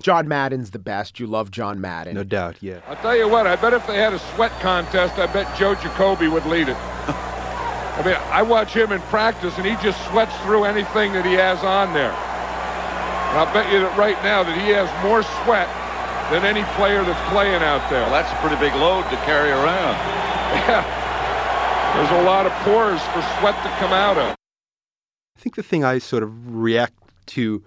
John 0.00 0.26
Madden's 0.26 0.70
the 0.70 0.78
best. 0.78 1.20
You 1.20 1.26
love 1.26 1.50
John 1.50 1.80
Madden. 1.80 2.14
No 2.14 2.24
doubt, 2.24 2.56
yeah. 2.60 2.80
I'll 2.88 2.96
tell 2.96 3.14
you 3.14 3.28
what, 3.28 3.46
I 3.46 3.56
bet 3.56 3.74
if 3.74 3.86
they 3.86 3.98
had 3.98 4.14
a 4.14 4.18
sweat 4.18 4.50
contest, 4.60 5.18
I 5.18 5.26
bet 5.26 5.56
Joe 5.56 5.74
Jacoby 5.74 6.28
would 6.28 6.46
lead 6.46 6.70
it. 6.70 6.76
I 7.92 8.02
mean, 8.04 8.16
I 8.32 8.42
watch 8.42 8.72
him 8.72 8.90
in 8.92 9.00
practice, 9.12 9.56
and 9.58 9.66
he 9.66 9.76
just 9.82 10.00
sweats 10.08 10.34
through 10.42 10.64
anything 10.64 11.12
that 11.12 11.26
he 11.26 11.34
has 11.34 11.62
on 11.62 11.92
there. 11.92 12.10
And 12.10 13.38
I'll 13.38 13.52
bet 13.52 13.70
you 13.72 13.80
that 13.80 13.96
right 13.96 14.16
now 14.24 14.42
that 14.42 14.56
he 14.56 14.72
has 14.72 14.88
more 15.04 15.22
sweat 15.44 15.68
than 16.32 16.44
any 16.48 16.64
player 16.76 17.04
that's 17.04 17.20
playing 17.28 17.62
out 17.62 17.84
there. 17.90 18.00
Well, 18.08 18.12
that's 18.16 18.32
a 18.32 18.36
pretty 18.40 18.56
big 18.56 18.72
load 18.80 19.04
to 19.12 19.16
carry 19.28 19.50
around. 19.50 19.96
Yeah. 20.64 20.80
There's 21.96 22.22
a 22.22 22.24
lot 22.24 22.46
of 22.46 22.52
pores 22.64 23.00
for 23.12 23.20
sweat 23.40 23.56
to 23.62 23.68
come 23.76 23.92
out 23.92 24.16
of. 24.16 24.32
I 25.36 25.40
think 25.40 25.56
the 25.56 25.62
thing 25.62 25.84
I 25.84 25.98
sort 25.98 26.22
of 26.22 26.32
react 26.54 26.94
to 27.36 27.62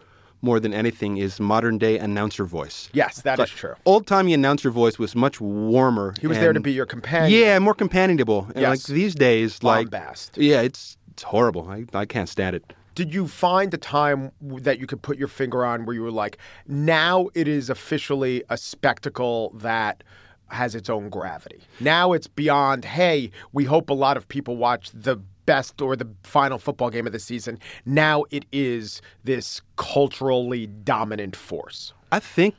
more 0.46 0.60
than 0.60 0.74
anything 0.74 1.18
is 1.18 1.40
modern 1.40 1.78
day 1.78 1.98
announcer 1.98 2.46
voice. 2.46 2.88
Yes, 2.94 3.22
that 3.24 3.34
is 3.34 3.40
Like, 3.40 3.50
true. 3.50 3.74
Old 3.86 4.06
timey 4.08 4.34
announcer 4.34 4.70
voice 4.70 4.98
was 5.00 5.16
much 5.16 5.42
warmer. 5.42 6.14
He 6.22 6.28
was 6.28 6.38
there 6.38 6.54
to 6.54 6.60
be 6.60 6.72
your 6.72 6.86
companion. 6.86 7.38
Yeah, 7.38 7.58
more 7.60 7.74
companionable. 7.74 8.48
And 8.56 8.64
like 8.64 8.84
these 8.84 9.16
days, 9.16 9.64
like 9.64 9.88
Bombast. 9.90 10.32
yeah, 10.36 10.62
it's 10.62 10.98
it's 11.12 11.24
horrible. 11.24 11.68
I, 11.70 11.86
I 11.94 12.06
can't 12.06 12.30
stand 12.30 12.56
it. 12.56 12.74
Did 12.94 13.14
you 13.14 13.28
find 13.28 13.74
a 13.74 13.78
time 13.78 14.32
that 14.42 14.80
you 14.80 14.88
could 14.88 15.02
put 15.02 15.18
your 15.18 15.28
finger 15.28 15.66
on 15.66 15.86
where 15.86 15.94
you 15.94 16.02
were 16.04 16.12
like, 16.12 16.38
now 16.68 17.28
it 17.34 17.48
is 17.48 17.70
officially 17.70 18.44
a 18.50 18.56
spectacle 18.58 19.52
that 19.56 20.04
has 20.50 20.76
its 20.76 20.90
own 20.90 21.10
gravity? 21.10 21.60
Now 21.80 22.14
it's 22.14 22.28
beyond, 22.28 22.86
hey, 22.86 23.32
we 23.52 23.66
hope 23.66 23.90
a 23.90 23.94
lot 23.94 24.16
of 24.16 24.28
people 24.28 24.56
watch 24.56 24.92
the 24.94 25.18
best 25.46 25.82
or 25.82 25.96
the 25.96 26.08
final 26.24 26.58
football 26.58 26.90
game 26.90 27.06
of 27.08 27.14
the 27.14 27.20
season. 27.20 27.60
Now 27.86 28.26
it 28.32 28.46
is 28.52 29.02
this 29.24 29.62
culturally 29.78 30.68
dominant 30.68 31.36
force. 31.36 31.94
I 32.12 32.20
think 32.20 32.56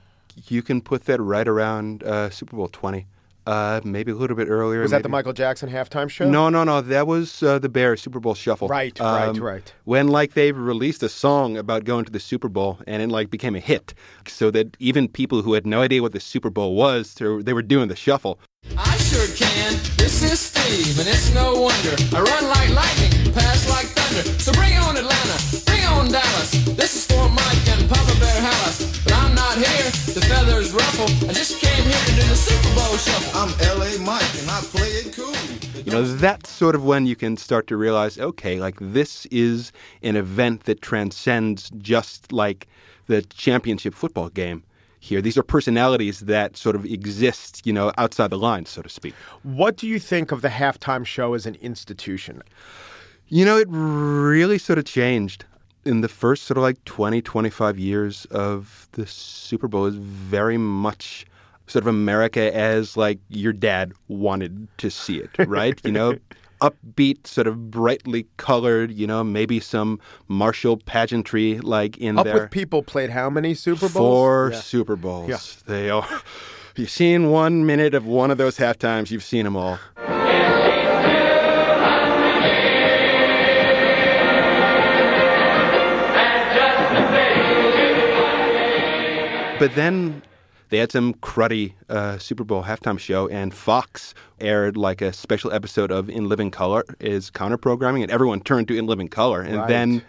you 0.49 0.62
can 0.62 0.81
put 0.81 1.05
that 1.05 1.21
right 1.21 1.47
around 1.49 2.02
uh, 2.02 2.31
Super 2.31 2.57
Bowl 2.57 2.69
twenty, 2.69 3.07
uh, 3.47 3.81
maybe 3.85 4.11
a 4.12 4.14
little 4.14 4.37
bit 4.37 4.49
earlier. 4.49 4.81
Was 4.83 4.90
that 4.90 5.02
the 5.02 5.09
Michael 5.09 5.33
Jackson 5.33 5.69
halftime 5.71 6.09
show? 6.11 6.28
No, 6.28 6.49
no, 6.49 6.62
no. 6.64 6.81
That 6.81 7.07
was 7.07 7.43
uh, 7.43 7.59
the 7.59 7.69
Bears 7.69 8.00
Super 8.02 8.21
Bowl 8.21 8.35
Shuffle. 8.35 8.66
Um, 8.66 8.71
Right, 8.71 8.99
right, 9.00 9.37
right. 9.38 9.75
When 9.85 10.09
like 10.09 10.35
they 10.35 10.52
released 10.52 11.02
a 11.02 11.09
song 11.09 11.57
about 11.57 11.85
going 11.85 12.05
to 12.05 12.12
the 12.12 12.21
Super 12.21 12.49
Bowl, 12.49 12.78
and 12.87 13.02
it 13.02 13.09
like 13.09 13.31
became 13.31 13.55
a 13.55 13.61
hit, 13.61 13.95
so 14.26 14.50
that 14.50 14.76
even 14.78 15.09
people 15.09 15.43
who 15.43 15.55
had 15.55 15.66
no 15.66 15.81
idea 15.83 16.02
what 16.02 16.12
the 16.12 16.21
Super 16.21 16.50
Bowl 16.50 16.75
was, 16.75 17.14
they 17.14 17.26
were- 17.26 17.43
they 17.43 17.52
were 17.52 17.62
doing 17.62 17.88
the 17.88 17.97
shuffle. 17.97 18.38
I 18.76 18.97
sure 18.97 19.26
can. 19.37 19.75
This 19.97 20.23
is 20.23 20.40
Steve, 20.40 20.99
and 20.99 21.09
it's 21.09 21.33
no 21.35 21.55
wonder. 21.62 21.95
I 22.16 22.21
run 22.21 22.45
like 22.49 22.55
100. 24.16 24.40
So 24.40 24.52
bring 24.52 24.76
on 24.78 24.96
Atlanta, 24.96 25.37
bring 25.66 25.85
on 25.85 26.11
Dallas. 26.11 26.50
This 26.76 26.96
is 26.96 27.06
for 27.06 27.28
Mike 27.28 27.68
and 27.68 27.88
Papa 27.88 28.18
Bear 28.18 28.40
But 29.04 29.12
I'm 29.12 29.35
not 29.35 29.56
here 29.56 29.90
feathers 30.26 30.73
ruffle. 30.73 31.28
I 31.28 31.32
just 31.32 31.61
came 31.61 31.85
here 31.85 32.04
to 32.06 32.12
do 32.12 32.28
the 32.28 32.35
Super 32.35 32.75
Bowl 32.75 32.96
shuffle. 32.96 33.40
I'm 33.40 33.50
LA 33.78 34.02
Mike 34.04 34.40
and 34.40 34.50
I 34.50 34.61
play 34.73 34.88
it 34.88 35.14
cool. 35.14 35.35
You 35.85 35.92
know, 35.92 36.02
that's 36.02 36.50
sort 36.50 36.75
of 36.75 36.85
when 36.85 37.06
you 37.06 37.14
can 37.14 37.37
start 37.37 37.66
to 37.68 37.76
realize, 37.76 38.18
okay, 38.18 38.58
like 38.58 38.76
this 38.80 39.26
is 39.26 39.70
an 40.02 40.16
event 40.16 40.64
that 40.64 40.80
transcends 40.80 41.70
just 41.78 42.32
like 42.32 42.66
the 43.06 43.23
championship 43.23 43.94
football 43.94 44.30
game 44.30 44.64
here. 44.99 45.20
These 45.20 45.38
are 45.38 45.44
personalities 45.44 46.20
that 46.20 46.56
sort 46.56 46.75
of 46.75 46.85
exist, 46.85 47.64
you 47.64 47.73
know, 47.73 47.92
outside 47.99 48.30
the 48.30 48.38
lines, 48.38 48.70
so 48.70 48.82
to 48.82 48.88
speak. 48.88 49.14
What 49.42 49.76
do 49.76 49.87
you 49.87 50.00
think 50.00 50.32
of 50.32 50.42
the 50.42 50.49
halftime 50.49 51.06
show 51.06 51.35
as 51.35 51.46
an 51.46 51.54
institution? 51.56 52.42
You 53.28 53.45
know, 53.45 53.56
it 53.56 53.66
really 53.68 54.59
sort 54.59 54.78
of 54.78 54.85
changed 54.85 55.45
in 55.85 56.00
the 56.00 56.09
first 56.09 56.45
sort 56.45 56.59
of 56.59 56.62
like 56.62 56.83
20, 56.85 57.23
25 57.23 57.78
years 57.78 58.25
of 58.26 58.88
the 58.92 59.06
Super 59.06 59.68
Bowl 59.68 59.87
is 59.87 59.97
very 59.97 60.59
much 60.59 61.26
sort 61.66 61.83
of 61.83 61.88
America 61.88 62.54
as 62.54 62.97
like 62.97 63.18
your 63.28 63.52
dad 63.52 63.92
wanted 64.09 64.68
to 64.78 64.90
see 64.90 65.18
it, 65.18 65.30
right? 65.49 65.80
you 65.85 65.90
know, 65.90 66.16
upbeat, 66.61 67.26
sort 67.26 67.47
of 67.47 67.71
brightly 67.71 68.26
colored, 68.37 68.92
you 68.92 69.06
know, 69.06 69.25
maybe 69.25 69.59
some 69.59 70.00
martial 70.28 70.76
pageantry 70.76 71.59
like 71.59 71.97
in 71.99 72.18
Up 72.18 72.25
there. 72.25 72.35
Up 72.35 72.40
with 72.42 72.50
People 72.50 72.83
played 72.83 73.11
how 73.11 73.28
many 73.28 73.54
Super 73.54 73.88
Bowls? 73.88 73.92
Four 73.92 74.50
Yeah. 74.52 74.61
Super 74.61 74.97
Bowls. 74.97 75.28
Yeah. 75.28 75.38
They 75.66 75.90
are. 75.90 76.09
You've 76.76 76.90
seen 76.90 77.30
one 77.30 77.64
minute 77.64 77.95
of 77.95 78.06
one 78.06 78.30
of 78.30 78.37
those 78.37 78.59
half 78.59 78.78
times, 78.78 79.11
you've 79.11 79.25
seen 79.25 79.45
them 79.45 79.56
all. 79.56 79.78
But 89.58 89.75
then 89.75 90.22
they 90.68 90.78
had 90.78 90.92
some 90.92 91.14
cruddy 91.14 91.72
uh, 91.88 92.18
Super 92.18 92.44
Bowl 92.44 92.62
halftime 92.64 92.98
show, 92.98 93.28
and 93.28 93.54
Fox 93.54 94.14
aired 94.40 94.76
like 94.76 95.00
a 95.00 95.12
special 95.12 95.52
episode 95.52 95.90
of 95.90 96.10
In 96.10 96.28
Living 96.28 96.50
Color 96.50 96.84
is 97.00 97.30
counter 97.30 97.56
programming, 97.56 98.02
and 98.02 98.12
everyone 98.12 98.40
turned 98.40 98.68
to 98.68 98.76
In 98.76 98.86
Living 98.86 99.08
Color. 99.08 99.40
And 99.42 99.56
Right. 99.56 99.68
then 99.68 100.02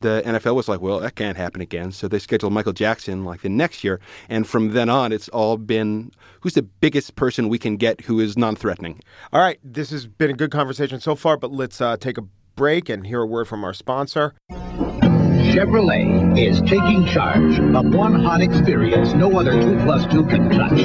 the 0.00 0.22
NFL 0.24 0.54
was 0.54 0.68
like, 0.68 0.80
well, 0.80 1.00
that 1.00 1.16
can't 1.16 1.36
happen 1.36 1.60
again. 1.60 1.92
So 1.92 2.08
they 2.08 2.18
scheduled 2.18 2.52
Michael 2.52 2.72
Jackson 2.72 3.24
like 3.24 3.42
the 3.42 3.48
next 3.48 3.84
year. 3.84 4.00
And 4.28 4.46
from 4.46 4.72
then 4.72 4.88
on, 4.88 5.12
it's 5.12 5.28
all 5.30 5.56
been 5.58 6.10
who's 6.40 6.54
the 6.54 6.62
biggest 6.62 7.16
person 7.16 7.48
we 7.48 7.58
can 7.58 7.76
get 7.76 8.00
who 8.02 8.20
is 8.20 8.38
non 8.38 8.56
threatening? 8.56 9.00
All 9.32 9.40
right, 9.40 9.58
this 9.62 9.90
has 9.90 10.06
been 10.06 10.30
a 10.30 10.34
good 10.34 10.50
conversation 10.50 11.00
so 11.00 11.14
far, 11.14 11.36
but 11.36 11.50
let's 11.52 11.80
uh, 11.80 11.96
take 11.98 12.16
a 12.18 12.22
break 12.56 12.88
and 12.88 13.06
hear 13.06 13.20
a 13.22 13.26
word 13.26 13.48
from 13.48 13.64
our 13.64 13.74
sponsor. 13.74 14.32
Chevrolet 15.54 16.36
is 16.36 16.60
taking 16.62 17.06
charge 17.06 17.60
of 17.60 17.94
one 17.94 18.12
hot 18.12 18.40
experience 18.40 19.12
no 19.14 19.38
other 19.38 19.52
2 19.52 19.84
plus 19.84 20.04
2 20.12 20.26
can 20.26 20.50
touch. 20.50 20.80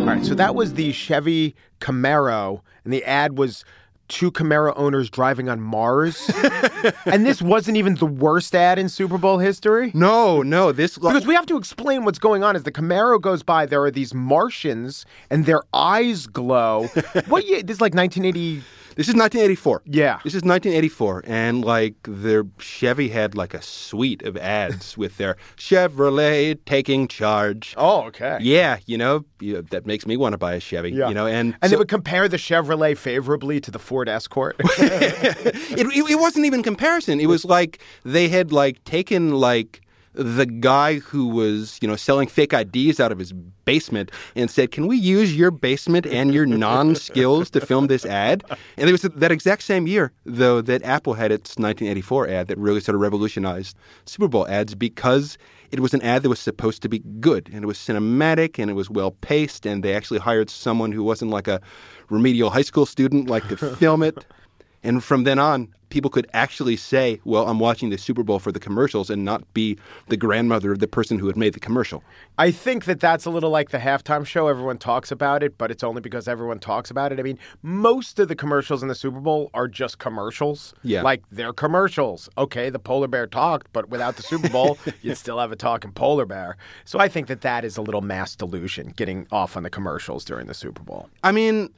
All 0.00 0.06
right, 0.06 0.24
so 0.24 0.34
that 0.34 0.54
was 0.54 0.72
the 0.72 0.92
Chevy 0.92 1.54
Camaro, 1.80 2.62
and 2.84 2.94
the 2.94 3.04
ad 3.04 3.36
was 3.36 3.62
two 4.08 4.32
Camaro 4.32 4.72
owners 4.74 5.10
driving 5.10 5.50
on 5.50 5.60
Mars. 5.60 6.30
and 7.04 7.26
this 7.26 7.42
wasn't 7.42 7.76
even 7.76 7.96
the 7.96 8.06
worst 8.06 8.54
ad 8.54 8.78
in 8.78 8.88
Super 8.88 9.18
Bowl 9.18 9.36
history. 9.36 9.90
No, 9.92 10.40
no, 10.40 10.72
this 10.72 10.96
Because 10.96 11.26
we 11.26 11.34
have 11.34 11.44
to 11.44 11.58
explain 11.58 12.06
what's 12.06 12.18
going 12.18 12.42
on. 12.42 12.56
As 12.56 12.62
the 12.62 12.72
Camaro 12.72 13.20
goes 13.20 13.42
by, 13.42 13.66
there 13.66 13.82
are 13.82 13.90
these 13.90 14.14
Martians, 14.14 15.04
and 15.28 15.44
their 15.44 15.60
eyes 15.74 16.26
glow. 16.26 16.88
what 17.28 17.46
year? 17.46 17.62
This 17.62 17.76
is 17.76 17.80
like 17.82 17.94
1980. 17.94 18.62
This 18.96 19.08
is 19.08 19.14
1984. 19.14 19.82
Yeah. 19.86 20.20
This 20.24 20.34
is 20.34 20.42
1984, 20.42 21.24
and 21.26 21.64
like 21.64 21.94
their 22.02 22.44
Chevy 22.58 23.08
had 23.08 23.34
like 23.34 23.54
a 23.54 23.62
suite 23.62 24.22
of 24.22 24.36
ads 24.36 24.96
with 25.02 25.16
their 25.16 25.36
Chevrolet 25.56 26.58
taking 26.66 27.08
charge. 27.08 27.74
Oh, 27.76 28.02
okay. 28.04 28.38
Yeah, 28.40 28.78
you 28.86 28.98
know 28.98 29.24
you, 29.40 29.62
that 29.70 29.86
makes 29.86 30.06
me 30.06 30.16
want 30.16 30.32
to 30.32 30.38
buy 30.38 30.54
a 30.54 30.60
Chevy. 30.60 30.90
Yeah. 30.90 31.08
You 31.08 31.14
know, 31.14 31.26
and 31.26 31.54
And 31.62 31.70
so- 31.70 31.70
they 31.70 31.76
would 31.76 31.88
compare 31.88 32.28
the 32.28 32.36
Chevrolet 32.36 32.96
favorably 32.96 33.60
to 33.60 33.70
the 33.70 33.78
Ford 33.78 34.08
Escort. 34.08 34.56
it, 34.60 35.56
it, 35.78 36.10
it 36.10 36.18
wasn't 36.18 36.46
even 36.46 36.62
comparison. 36.62 37.20
It 37.20 37.26
was 37.26 37.44
like 37.44 37.80
they 38.04 38.28
had 38.28 38.52
like 38.52 38.82
taken 38.84 39.30
like 39.32 39.80
the 40.12 40.46
guy 40.46 40.98
who 40.98 41.26
was 41.26 41.78
you 41.80 41.88
know 41.88 41.96
selling 41.96 42.28
fake 42.28 42.52
IDs 42.52 42.98
out 42.98 43.12
of 43.12 43.18
his 43.18 43.32
basement 43.64 44.10
and 44.34 44.50
said, 44.50 44.72
"Can 44.72 44.86
we 44.86 44.96
use 44.96 45.36
your 45.36 45.50
basement 45.50 46.06
and 46.06 46.34
your 46.34 46.46
non-skills 46.66 47.50
to 47.50 47.60
film 47.60 47.86
this 47.86 48.04
ad?" 48.04 48.44
And 48.76 48.88
it 48.88 48.92
was 48.92 49.02
that 49.02 49.32
exact 49.32 49.62
same 49.62 49.86
year 49.86 50.12
though 50.24 50.60
that 50.62 50.82
Apple 50.82 51.14
had 51.14 51.30
its 51.30 51.50
1984 51.50 52.28
ad 52.28 52.48
that 52.48 52.58
really 52.58 52.80
sort 52.80 52.94
of 52.94 53.00
revolutionized 53.00 53.76
Super 54.04 54.28
Bowl 54.28 54.48
ads 54.48 54.74
because 54.74 55.38
it 55.70 55.80
was 55.80 55.94
an 55.94 56.02
ad 56.02 56.22
that 56.22 56.28
was 56.28 56.40
supposed 56.40 56.82
to 56.82 56.88
be 56.88 56.98
good 57.20 57.48
and 57.52 57.62
it 57.62 57.66
was 57.66 57.78
cinematic 57.78 58.58
and 58.58 58.70
it 58.70 58.74
was 58.74 58.90
well 58.90 59.12
paced 59.12 59.66
and 59.66 59.84
they 59.84 59.94
actually 59.94 60.18
hired 60.18 60.50
someone 60.50 60.90
who 60.90 61.04
wasn't 61.04 61.30
like 61.30 61.46
a 61.46 61.60
remedial 62.08 62.50
high 62.50 62.62
school 62.62 62.86
student 62.86 63.28
like 63.28 63.46
to 63.48 63.56
film 63.56 64.02
it. 64.02 64.24
And 64.82 65.04
from 65.04 65.24
then 65.24 65.38
on, 65.38 65.68
people 65.90 66.10
could 66.10 66.26
actually 66.32 66.76
say, 66.76 67.20
well, 67.24 67.48
I'm 67.48 67.58
watching 67.58 67.90
the 67.90 67.98
Super 67.98 68.22
Bowl 68.22 68.38
for 68.38 68.50
the 68.50 68.60
commercials 68.60 69.10
and 69.10 69.24
not 69.24 69.52
be 69.52 69.76
the 70.08 70.16
grandmother 70.16 70.72
of 70.72 70.78
the 70.78 70.88
person 70.88 71.18
who 71.18 71.26
had 71.26 71.36
made 71.36 71.52
the 71.52 71.60
commercial. 71.60 72.02
I 72.38 72.50
think 72.50 72.86
that 72.86 73.00
that's 73.00 73.26
a 73.26 73.30
little 73.30 73.50
like 73.50 73.70
the 73.70 73.78
halftime 73.78 74.24
show. 74.24 74.48
Everyone 74.48 74.78
talks 74.78 75.10
about 75.10 75.42
it, 75.42 75.58
but 75.58 75.70
it's 75.70 75.84
only 75.84 76.00
because 76.00 76.28
everyone 76.28 76.58
talks 76.58 76.90
about 76.90 77.12
it. 77.12 77.18
I 77.18 77.22
mean, 77.22 77.38
most 77.62 78.18
of 78.18 78.28
the 78.28 78.36
commercials 78.36 78.82
in 78.82 78.88
the 78.88 78.94
Super 78.94 79.20
Bowl 79.20 79.50
are 79.52 79.68
just 79.68 79.98
commercials. 79.98 80.72
Yeah. 80.82 81.02
Like 81.02 81.22
they're 81.30 81.52
commercials. 81.52 82.28
Okay, 82.38 82.70
the 82.70 82.78
polar 82.78 83.08
bear 83.08 83.26
talked, 83.26 83.70
but 83.72 83.90
without 83.90 84.16
the 84.16 84.22
Super 84.22 84.48
Bowl, 84.48 84.78
you'd 85.02 85.18
still 85.18 85.38
have 85.38 85.52
a 85.52 85.56
talking 85.56 85.92
polar 85.92 86.24
bear. 86.24 86.56
So 86.84 86.98
I 86.98 87.08
think 87.08 87.26
that 87.26 87.42
that 87.42 87.64
is 87.64 87.76
a 87.76 87.82
little 87.82 88.00
mass 88.00 88.36
delusion, 88.36 88.94
getting 88.96 89.26
off 89.32 89.56
on 89.56 89.64
the 89.64 89.70
commercials 89.70 90.24
during 90.24 90.46
the 90.46 90.54
Super 90.54 90.82
Bowl. 90.82 91.10
I 91.24 91.32
mean, 91.32 91.70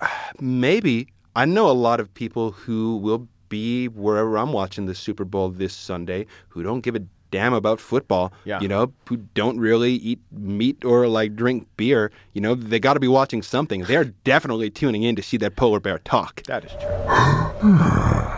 maybe. 0.40 1.08
I 1.36 1.44
know 1.44 1.70
a 1.70 1.72
lot 1.72 2.00
of 2.00 2.12
people 2.14 2.52
who 2.52 2.96
will 2.96 3.28
be 3.50 3.88
wherever 3.88 4.38
I'm 4.38 4.54
watching 4.54 4.86
the 4.86 4.94
Super 4.94 5.26
Bowl 5.26 5.50
this 5.50 5.74
Sunday 5.74 6.24
who 6.48 6.62
don't 6.62 6.80
give 6.80 6.94
a 6.94 7.02
damn 7.30 7.52
about 7.52 7.78
football. 7.78 8.32
Yeah. 8.46 8.58
You 8.62 8.68
know, 8.68 8.94
who 9.06 9.18
don't 9.34 9.60
really 9.60 9.92
eat 9.92 10.18
meat 10.32 10.82
or 10.82 11.06
like 11.08 11.36
drink 11.36 11.68
beer. 11.76 12.10
You 12.32 12.40
know, 12.40 12.54
they 12.54 12.80
got 12.80 12.94
to 12.94 13.00
be 13.00 13.08
watching 13.08 13.42
something. 13.42 13.82
They're 13.82 14.04
definitely 14.24 14.70
tuning 14.70 15.02
in 15.02 15.14
to 15.16 15.22
see 15.22 15.36
that 15.36 15.56
polar 15.56 15.78
bear 15.78 15.98
talk. 15.98 16.42
That 16.44 16.64
is 16.64 16.72
true. 16.72 18.32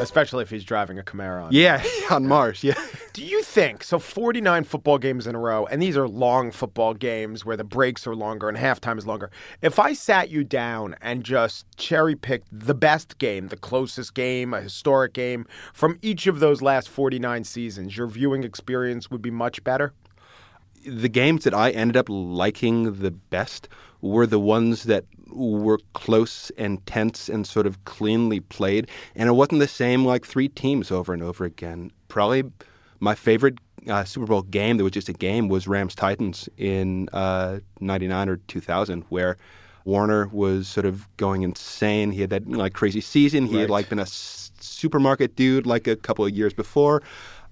Especially 0.00 0.42
if 0.42 0.50
he's 0.50 0.64
driving 0.64 0.98
a 0.98 1.02
Camaro. 1.02 1.44
On 1.44 1.52
Yeah, 1.52 1.82
on 2.10 2.26
Mars. 2.26 2.64
Yeah. 2.64 2.74
Do 3.12 3.24
you 3.24 3.42
think 3.42 3.84
so? 3.84 3.98
49 3.98 4.64
football 4.64 4.98
games 4.98 5.26
in 5.26 5.34
a 5.34 5.38
row, 5.38 5.66
and 5.66 5.82
these 5.82 5.96
are 5.96 6.08
long 6.08 6.50
football 6.50 6.94
games 6.94 7.44
where 7.44 7.56
the 7.56 7.64
breaks 7.64 8.06
are 8.06 8.14
longer 8.14 8.48
and 8.48 8.56
halftime 8.58 8.98
is 8.98 9.06
longer. 9.06 9.30
If 9.62 9.78
I 9.78 9.92
sat 9.92 10.30
you 10.30 10.44
down 10.44 10.96
and 11.00 11.24
just 11.24 11.66
cherry 11.76 12.16
picked 12.16 12.48
the 12.52 12.74
best 12.74 13.18
game, 13.18 13.48
the 13.48 13.56
closest 13.56 14.14
game, 14.14 14.54
a 14.54 14.60
historic 14.60 15.12
game 15.12 15.46
from 15.72 15.98
each 16.02 16.26
of 16.26 16.40
those 16.40 16.62
last 16.62 16.88
49 16.88 17.44
seasons, 17.44 17.96
your 17.96 18.06
viewing 18.06 18.44
experience 18.44 19.10
would 19.10 19.22
be 19.22 19.30
much 19.30 19.62
better? 19.64 19.92
the 20.86 21.08
games 21.08 21.44
that 21.44 21.54
I 21.54 21.70
ended 21.70 21.96
up 21.96 22.06
liking 22.08 23.00
the 23.00 23.10
best 23.10 23.68
were 24.00 24.26
the 24.26 24.40
ones 24.40 24.84
that 24.84 25.04
were 25.32 25.78
close 25.92 26.50
and 26.58 26.84
tense 26.86 27.28
and 27.28 27.46
sort 27.46 27.66
of 27.66 27.84
cleanly 27.84 28.40
played. 28.40 28.88
And 29.14 29.28
it 29.28 29.32
wasn't 29.32 29.60
the 29.60 29.68
same 29.68 30.04
like 30.04 30.26
three 30.26 30.48
teams 30.48 30.90
over 30.90 31.12
and 31.12 31.22
over 31.22 31.44
again. 31.44 31.90
Probably 32.08 32.44
my 33.00 33.14
favorite 33.14 33.58
uh, 33.88 34.04
Super 34.04 34.26
Bowl 34.26 34.42
game 34.42 34.76
that 34.76 34.84
was 34.84 34.92
just 34.92 35.08
a 35.08 35.12
game 35.14 35.48
was 35.48 35.66
Rams 35.66 35.94
Titans 35.94 36.48
in 36.56 37.08
uh, 37.12 37.60
99 37.80 38.28
or 38.28 38.36
2000, 38.36 39.04
where 39.08 39.36
Warner 39.84 40.28
was 40.28 40.68
sort 40.68 40.84
of 40.86 41.08
going 41.16 41.42
insane. 41.42 42.12
He 42.12 42.20
had 42.20 42.30
that 42.30 42.46
like 42.48 42.74
crazy 42.74 43.00
season. 43.00 43.46
He 43.46 43.56
had 43.60 43.70
like 43.70 43.88
been 43.88 43.98
a 43.98 44.02
s- 44.02 44.52
supermarket 44.60 45.36
dude 45.36 45.66
like 45.66 45.86
a 45.86 45.96
couple 45.96 46.24
of 46.24 46.32
years 46.32 46.52
before. 46.52 47.02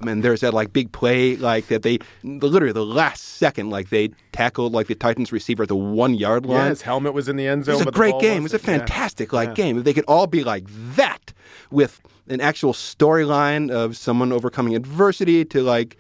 And 0.01 0.23
there's 0.23 0.43
that 0.43 0.55
like 0.55 0.73
big 0.73 0.93
play 0.93 1.35
like 1.37 1.67
that 1.69 1.83
they 1.83 1.99
literally 2.23 2.73
the 2.73 2.85
last 2.87 3.21
second 3.25 3.71
like 3.71 3.89
they 3.91 4.11
tackled 4.33 4.73
like 4.73 4.87
the 4.87 4.95
Titans 4.95 5.33
receiver 5.33 5.65
at 5.65 5.69
the 5.69 5.75
one 5.77 6.15
yard 6.15 6.47
line. 6.47 6.57
Yeah, 6.57 6.69
his 6.69 6.83
helmet 6.83 7.15
was 7.15 7.29
in 7.29 7.35
the 7.37 7.49
end 7.49 7.63
It 7.63 7.65
zone. 7.67 7.79
was 7.79 7.87
a 7.87 7.91
great 7.91 8.19
game. 8.21 8.39
It 8.39 8.43
was 8.45 8.53
a 8.55 8.59
wasn't. 8.59 8.73
Yeah. 8.73 8.79
fantastic 8.79 9.33
like 9.33 9.49
Yeah. 9.51 9.55
game. 9.55 9.79
If 9.79 9.85
they 9.85 9.93
could 9.95 10.05
all 10.07 10.29
be 10.29 10.45
like 10.45 10.65
that 10.95 11.28
with 11.71 12.01
an 12.29 12.41
actual 12.41 12.73
storyline 12.73 13.71
of 13.71 13.97
someone 13.97 14.33
overcoming 14.33 14.75
adversity 14.77 15.45
to 15.47 15.63
like 15.63 15.97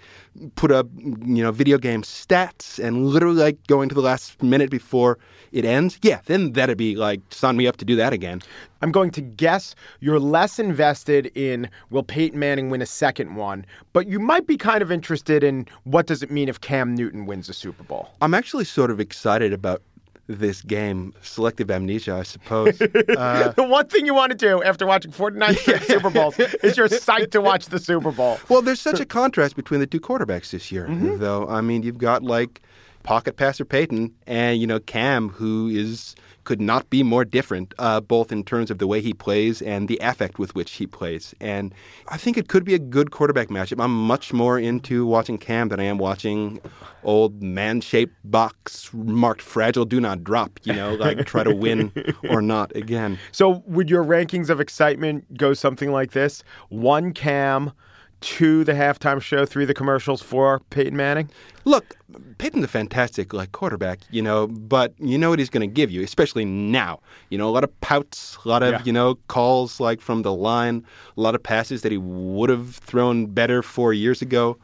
put 0.54 0.70
up 0.70 0.86
you 1.00 1.42
know 1.42 1.50
video 1.50 1.78
game 1.78 2.02
stats 2.02 2.78
and 2.82 3.06
literally 3.06 3.42
like 3.42 3.66
going 3.66 3.88
to 3.88 3.94
the 3.94 4.00
last 4.00 4.42
minute 4.42 4.70
before 4.70 5.18
it 5.50 5.64
ends. 5.64 5.98
Yeah, 6.02 6.20
then 6.26 6.52
that'd 6.52 6.76
be 6.76 6.94
like 6.94 7.20
sign 7.30 7.56
me 7.56 7.66
up 7.66 7.78
to 7.78 7.84
do 7.84 7.96
that 7.96 8.12
again. 8.12 8.42
I'm 8.82 8.92
going 8.92 9.10
to 9.12 9.20
guess 9.20 9.74
you're 10.00 10.20
less 10.20 10.58
invested 10.58 11.32
in 11.34 11.68
will 11.90 12.02
Peyton 12.02 12.38
Manning 12.38 12.70
win 12.70 12.82
a 12.82 12.86
second 12.86 13.34
one, 13.34 13.64
but 13.92 14.06
you 14.06 14.20
might 14.20 14.46
be 14.46 14.56
kind 14.56 14.82
of 14.82 14.92
interested 14.92 15.42
in 15.42 15.66
what 15.84 16.06
does 16.06 16.22
it 16.22 16.30
mean 16.30 16.48
if 16.48 16.60
Cam 16.60 16.94
Newton 16.94 17.26
wins 17.26 17.48
a 17.48 17.54
Super 17.54 17.82
Bowl. 17.82 18.10
I'm 18.20 18.34
actually 18.34 18.64
sort 18.64 18.90
of 18.90 19.00
excited 19.00 19.52
about 19.52 19.82
this 20.28 20.60
game, 20.62 21.14
selective 21.22 21.70
amnesia, 21.70 22.14
I 22.14 22.22
suppose. 22.22 22.80
Uh, 22.80 23.52
the 23.56 23.62
one 23.68 23.86
thing 23.88 24.04
you 24.06 24.14
want 24.14 24.30
to 24.30 24.36
do 24.36 24.62
after 24.62 24.86
watching 24.86 25.10
49 25.10 25.54
straight 25.56 25.82
Super 25.84 26.10
Bowls 26.10 26.38
is 26.38 26.76
you're 26.76 26.88
psyched 26.88 27.30
to 27.32 27.40
watch 27.40 27.66
the 27.66 27.78
Super 27.78 28.12
Bowl. 28.12 28.38
Well, 28.50 28.60
there's 28.62 28.80
such 28.80 29.00
a 29.00 29.06
contrast 29.06 29.56
between 29.56 29.80
the 29.80 29.86
two 29.86 30.00
quarterbacks 30.00 30.50
this 30.50 30.70
year, 30.70 30.86
Mm-hmm. 30.86 31.18
though. 31.18 31.48
I 31.48 31.60
mean, 31.62 31.82
you've 31.82 31.98
got 31.98 32.22
like 32.22 32.60
pocket 33.02 33.36
passer 33.36 33.64
Peyton 33.64 34.12
and 34.26 34.60
you 34.60 34.66
know 34.66 34.80
Cam, 34.80 35.28
who 35.28 35.68
is 35.68 36.14
could 36.48 36.60
not 36.62 36.88
be 36.88 37.02
more 37.02 37.26
different, 37.26 37.74
uh, 37.78 38.00
both 38.00 38.32
in 38.32 38.42
terms 38.42 38.70
of 38.70 38.78
the 38.78 38.86
way 38.86 39.02
he 39.02 39.12
plays 39.12 39.60
and 39.60 39.86
the 39.86 39.98
affect 40.00 40.38
with 40.38 40.54
which 40.54 40.72
he 40.72 40.86
plays. 40.86 41.34
And 41.42 41.74
I 42.08 42.16
think 42.16 42.38
it 42.38 42.48
could 42.48 42.64
be 42.64 42.72
a 42.72 42.78
good 42.78 43.10
quarterback 43.10 43.48
matchup. 43.48 43.84
I'm 43.84 43.92
much 44.06 44.32
more 44.32 44.58
into 44.58 45.04
watching 45.04 45.36
Cam 45.36 45.68
than 45.68 45.78
I 45.78 45.82
am 45.82 45.98
watching 45.98 46.58
old 47.04 47.42
man-shaped 47.42 48.14
box 48.24 48.88
marked 48.94 49.42
fragile, 49.42 49.84
do 49.84 50.00
not 50.00 50.24
drop. 50.24 50.58
You 50.64 50.72
know, 50.72 50.94
like 50.94 51.26
try 51.26 51.44
to 51.44 51.54
win 51.54 51.92
or 52.30 52.40
not 52.40 52.74
again. 52.74 53.18
So, 53.30 53.62
would 53.66 53.90
your 53.90 54.02
rankings 54.02 54.48
of 54.48 54.58
excitement 54.58 55.36
go 55.36 55.52
something 55.52 55.92
like 55.92 56.12
this? 56.12 56.42
One 56.70 57.12
Cam, 57.12 57.72
two 58.20 58.64
the 58.64 58.72
halftime 58.72 59.20
show, 59.20 59.44
three 59.46 59.64
the 59.64 59.74
commercials, 59.74 60.20
for 60.22 60.60
Peyton 60.70 60.96
Manning? 60.96 61.28
Look, 61.64 61.96
Peyton's 62.38 62.64
a 62.64 62.68
fantastic 62.68 63.32
like 63.32 63.52
quarterback, 63.52 64.00
you 64.10 64.22
know, 64.22 64.46
but 64.46 64.94
you 64.98 65.18
know 65.18 65.30
what 65.30 65.38
he's 65.38 65.50
going 65.50 65.68
to 65.68 65.72
give 65.72 65.90
you, 65.90 66.02
especially 66.02 66.44
now. 66.44 67.00
You 67.30 67.38
know, 67.38 67.48
a 67.48 67.52
lot 67.52 67.64
of 67.64 67.80
pouts, 67.80 68.38
a 68.44 68.48
lot 68.48 68.62
of 68.62 68.72
Yeah. 68.72 68.82
you 68.84 68.92
know 68.92 69.16
calls 69.28 69.78
like 69.80 70.00
from 70.00 70.22
the 70.22 70.32
line, 70.32 70.84
a 71.16 71.20
lot 71.20 71.34
of 71.34 71.42
passes 71.42 71.82
that 71.82 71.92
he 71.92 71.98
would 71.98 72.48
have 72.50 72.76
thrown 72.76 73.26
better 73.26 73.62
four 73.62 73.92
years 73.92 74.22
ago. 74.22 74.56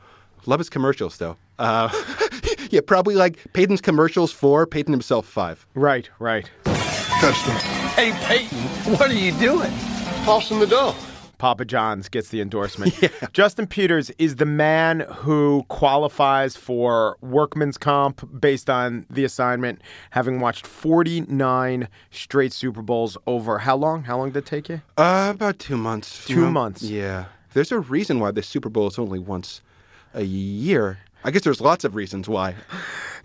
Love 0.46 0.60
his 0.60 0.70
commercials 0.70 1.18
though. 1.18 1.36
Uh, 1.58 1.88
yeah, 2.70 2.80
probably 2.86 3.14
like 3.14 3.38
Peyton's 3.52 3.80
commercials 3.80 4.32
four, 4.32 4.66
Peyton 4.66 4.92
himself 4.92 5.26
five. 5.26 5.66
Right, 5.74 6.08
right. 6.18 6.50
Touchdown. 6.64 7.56
Hey, 7.94 8.12
Peyton, 8.24 8.58
what 8.98 9.10
are 9.10 9.14
you 9.14 9.32
doing? 9.32 9.70
Tossing 10.24 10.58
the 10.58 10.66
dough. 10.66 10.94
Papa 11.38 11.64
John's 11.64 12.08
gets 12.08 12.28
the 12.28 12.40
endorsement. 12.40 12.94
Justin 13.32 13.66
Peters 13.66 14.10
is 14.18 14.36
the 14.36 14.46
man 14.46 15.00
who 15.00 15.64
qualifies 15.68 16.56
for 16.56 17.16
workman's 17.20 17.76
comp 17.78 18.40
based 18.40 18.70
on 18.70 19.06
the 19.10 19.24
assignment, 19.24 19.80
having 20.10 20.40
watched 20.40 20.66
49 20.66 21.88
straight 22.10 22.52
Super 22.52 22.82
Bowls 22.82 23.16
over 23.26 23.58
how 23.58 23.76
long? 23.76 24.04
How 24.04 24.18
long 24.18 24.30
did 24.30 24.38
it 24.38 24.46
take 24.46 24.68
you? 24.68 24.80
Uh, 24.96 25.32
about 25.34 25.58
two 25.58 25.76
months. 25.76 26.28
you 26.28 26.36
Two 26.36 26.40
know? 26.42 26.50
months. 26.50 26.82
Yeah. 26.82 27.26
There's 27.52 27.72
a 27.72 27.78
reason 27.80 28.18
why 28.20 28.30
the 28.30 28.42
Super 28.42 28.68
Bowl 28.68 28.88
is 28.88 28.98
only 28.98 29.18
once 29.18 29.60
a 30.12 30.22
year. 30.24 30.98
I 31.26 31.30
guess 31.30 31.42
there's 31.42 31.60
lots 31.62 31.84
of 31.84 31.94
reasons 31.94 32.28
why. 32.28 32.54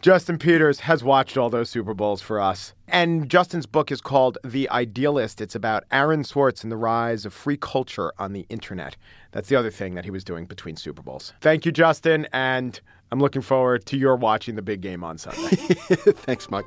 Justin 0.02 0.38
Peters 0.38 0.80
has 0.80 1.04
watched 1.04 1.36
all 1.36 1.50
those 1.50 1.70
Super 1.70 1.94
Bowls 1.94 2.22
for 2.22 2.40
us. 2.40 2.74
And 2.88 3.30
Justin's 3.30 3.66
book 3.66 3.92
is 3.92 4.00
called 4.00 4.38
The 4.46 4.70
Idealist. 4.70 5.42
It's 5.42 5.54
about 5.54 5.84
Aaron 5.92 6.24
Swartz 6.24 6.64
and 6.64 6.72
the 6.72 6.78
rise 6.78 7.26
of 7.26 7.34
free 7.34 7.58
culture 7.58 8.14
on 8.18 8.32
the 8.32 8.46
internet. 8.48 8.96
That's 9.32 9.50
the 9.50 9.58
other 9.58 9.70
thing 9.70 9.96
that 9.96 10.06
he 10.06 10.12
was 10.12 10.24
doing 10.24 10.46
between 10.46 10.78
Super 10.78 11.02
Bowls. 11.02 11.34
Thank 11.42 11.66
you, 11.66 11.74
Justin, 11.74 12.26
and 12.32 12.80
I'm 13.12 13.20
looking 13.20 13.42
forward 13.42 13.86
to 13.88 13.98
your 13.98 14.16
watching 14.16 14.56
the 14.56 14.62
big 14.62 14.80
game 14.80 15.04
on 15.04 15.18
Sunday. 15.18 15.58
Thanks, 15.58 16.50
Mike. 16.50 16.66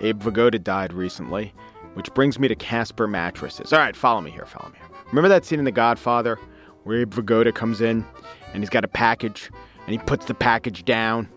Abe 0.00 0.22
Vigoda 0.22 0.62
died 0.62 0.94
recently, 0.94 1.52
which 1.92 2.12
brings 2.14 2.38
me 2.38 2.48
to 2.48 2.54
Casper 2.54 3.06
mattresses. 3.06 3.74
All 3.74 3.78
right, 3.78 3.94
follow 3.94 4.22
me 4.22 4.30
here, 4.30 4.46
follow 4.46 4.70
me 4.70 4.78
here. 4.78 4.88
Remember 5.08 5.28
that 5.28 5.44
scene 5.44 5.58
in 5.58 5.66
The 5.66 5.72
Godfather 5.72 6.38
where 6.84 6.98
Abe 6.98 7.12
Vigoda 7.12 7.54
comes 7.54 7.80
in 7.80 8.04
and 8.52 8.62
he's 8.62 8.70
got 8.70 8.84
a 8.84 8.88
package 8.88 9.50
and 9.86 9.92
he 9.92 9.98
puts 9.98 10.26
the 10.26 10.34
package 10.34 10.84
down 10.84 11.28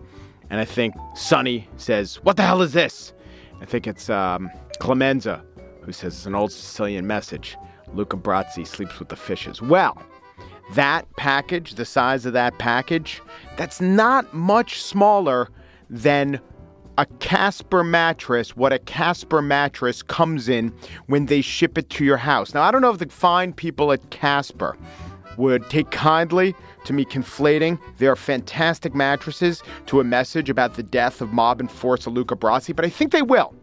and 0.50 0.60
I 0.60 0.66
think 0.66 0.94
Sonny 1.16 1.68
says, 1.78 2.18
"What 2.24 2.38
the 2.38 2.44
hell 2.44 2.62
is 2.62 2.74
this?" 2.74 3.14
I 3.62 3.66
think 3.66 3.88
it's 3.88 4.10
um, 4.10 4.52
Clemenza 4.80 5.44
who 5.82 5.92
says 5.92 6.14
it's 6.14 6.26
an 6.26 6.36
old 6.36 6.52
Sicilian 6.52 7.08
message. 7.08 7.58
Luca 7.94 8.18
Brasi 8.18 8.66
sleeps 8.66 9.00
with 9.00 9.10
the 9.10 9.16
fishes. 9.16 9.62
Well, 9.62 10.02
that 10.74 11.06
package, 11.18 11.76
the 11.76 11.86
size 11.86 12.26
of 12.26 12.34
that 12.34 12.58
package, 12.58 13.22
that's 13.58 13.82
not 13.82 14.34
much 14.34 14.82
smaller 14.82 15.50
than 15.90 16.40
a 16.98 17.06
Casper 17.20 17.84
mattress, 17.84 18.56
what 18.56 18.72
a 18.72 18.80
Casper 18.80 19.42
mattress 19.42 20.04
comes 20.04 20.48
in 20.48 20.74
when 21.08 21.26
they 21.26 21.42
ship 21.42 21.78
it 21.78 21.90
to 21.92 22.06
your 22.06 22.18
house. 22.18 22.54
Now, 22.54 22.62
I 22.62 22.72
don't 22.72 22.82
know 22.82 22.92
if 22.92 23.00
the 23.00 23.10
fine 23.10 23.52
people 23.54 23.92
at 23.92 24.10
Casper 24.12 24.78
would 25.38 25.70
take 25.70 25.92
kindly 25.92 26.56
to 26.86 26.94
me 26.94 27.06
conflating 27.06 27.80
their 27.98 28.16
fantastic 28.16 28.94
mattresses 28.94 29.64
to 29.86 30.00
a 30.00 30.04
message 30.04 30.50
about 30.50 30.76
the 30.76 30.84
death 30.84 31.22
of 31.22 31.32
mob 31.34 31.62
enforcer 31.62 32.10
Luca 32.10 32.36
Brasi, 32.36 32.76
but 32.76 32.86
I 32.86 32.90
think 32.90 33.12
they 33.12 33.22
will 33.22 33.54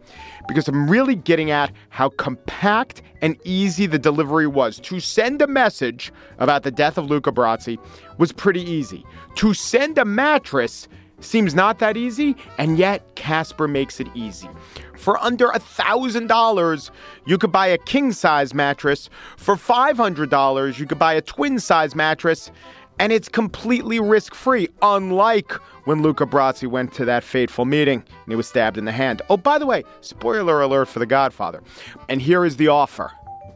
because 0.47 0.67
I'm 0.67 0.89
really 0.89 1.15
getting 1.15 1.51
at 1.51 1.71
how 1.89 2.09
compact 2.09 3.01
and 3.21 3.37
easy 3.43 3.85
the 3.85 3.99
delivery 3.99 4.47
was. 4.47 4.79
To 4.79 4.99
send 4.99 5.41
a 5.41 5.47
message 5.47 6.11
about 6.39 6.63
the 6.63 6.71
death 6.71 6.97
of 6.97 7.05
Luca 7.09 7.31
Brasi 7.31 7.77
was 8.17 8.31
pretty 8.31 8.61
easy. 8.61 9.05
To 9.35 9.53
send 9.53 9.97
a 9.97 10.05
mattress 10.05 10.87
seems 11.21 11.55
not 11.55 11.79
that 11.79 11.95
easy, 11.97 12.35
and 12.57 12.77
yet 12.77 13.15
Casper 13.15 13.67
makes 13.67 13.99
it 13.99 14.07
easy. 14.13 14.49
For 14.97 15.17
under 15.19 15.49
a 15.49 15.59
thousand 15.59 16.27
dollars, 16.27 16.91
you 17.25 17.37
could 17.37 17.51
buy 17.51 17.67
a 17.67 17.77
king 17.77 18.11
size 18.11 18.53
mattress. 18.53 19.09
For 19.37 19.55
five 19.55 19.97
hundred 19.97 20.29
dollars, 20.29 20.79
you 20.79 20.85
could 20.85 20.99
buy 20.99 21.13
a 21.13 21.21
twin 21.21 21.59
size 21.59 21.95
mattress, 21.95 22.51
and 22.99 23.11
it's 23.11 23.29
completely 23.29 23.99
risk 23.99 24.35
free. 24.35 24.67
Unlike 24.81 25.53
when 25.85 26.03
Luca 26.03 26.25
Brasi 26.25 26.67
went 26.67 26.93
to 26.93 27.05
that 27.05 27.23
fateful 27.23 27.65
meeting 27.65 28.03
and 28.03 28.27
he 28.27 28.35
was 28.35 28.47
stabbed 28.47 28.77
in 28.77 28.85
the 28.85 28.91
hand. 28.91 29.21
Oh, 29.29 29.37
by 29.37 29.57
the 29.57 29.65
way, 29.65 29.83
spoiler 30.01 30.61
alert 30.61 30.87
for 30.87 30.99
The 30.99 31.07
Godfather. 31.07 31.63
And 32.09 32.21
here 32.21 32.45
is 32.45 32.57
the 32.57 32.67
offer. 32.67 33.11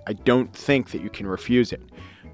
I 0.07 0.13
don't 0.13 0.51
think 0.53 0.91
that 0.91 1.01
you 1.01 1.09
can 1.09 1.27
refuse 1.27 1.71
it. 1.71 1.81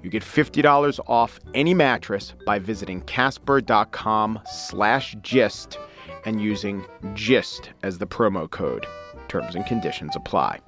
You 0.02 0.10
get 0.10 0.22
$50 0.22 1.00
off 1.06 1.38
any 1.54 1.74
mattress 1.74 2.34
by 2.44 2.58
visiting 2.58 3.02
casper.com 3.02 4.40
slash 4.50 5.16
gist 5.22 5.78
and 6.24 6.40
using 6.40 6.84
GIST 7.14 7.70
as 7.82 7.98
the 7.98 8.06
promo 8.06 8.50
code. 8.50 8.86
Terms 9.28 9.54
and 9.54 9.64
conditions 9.64 10.16
apply. 10.16 10.60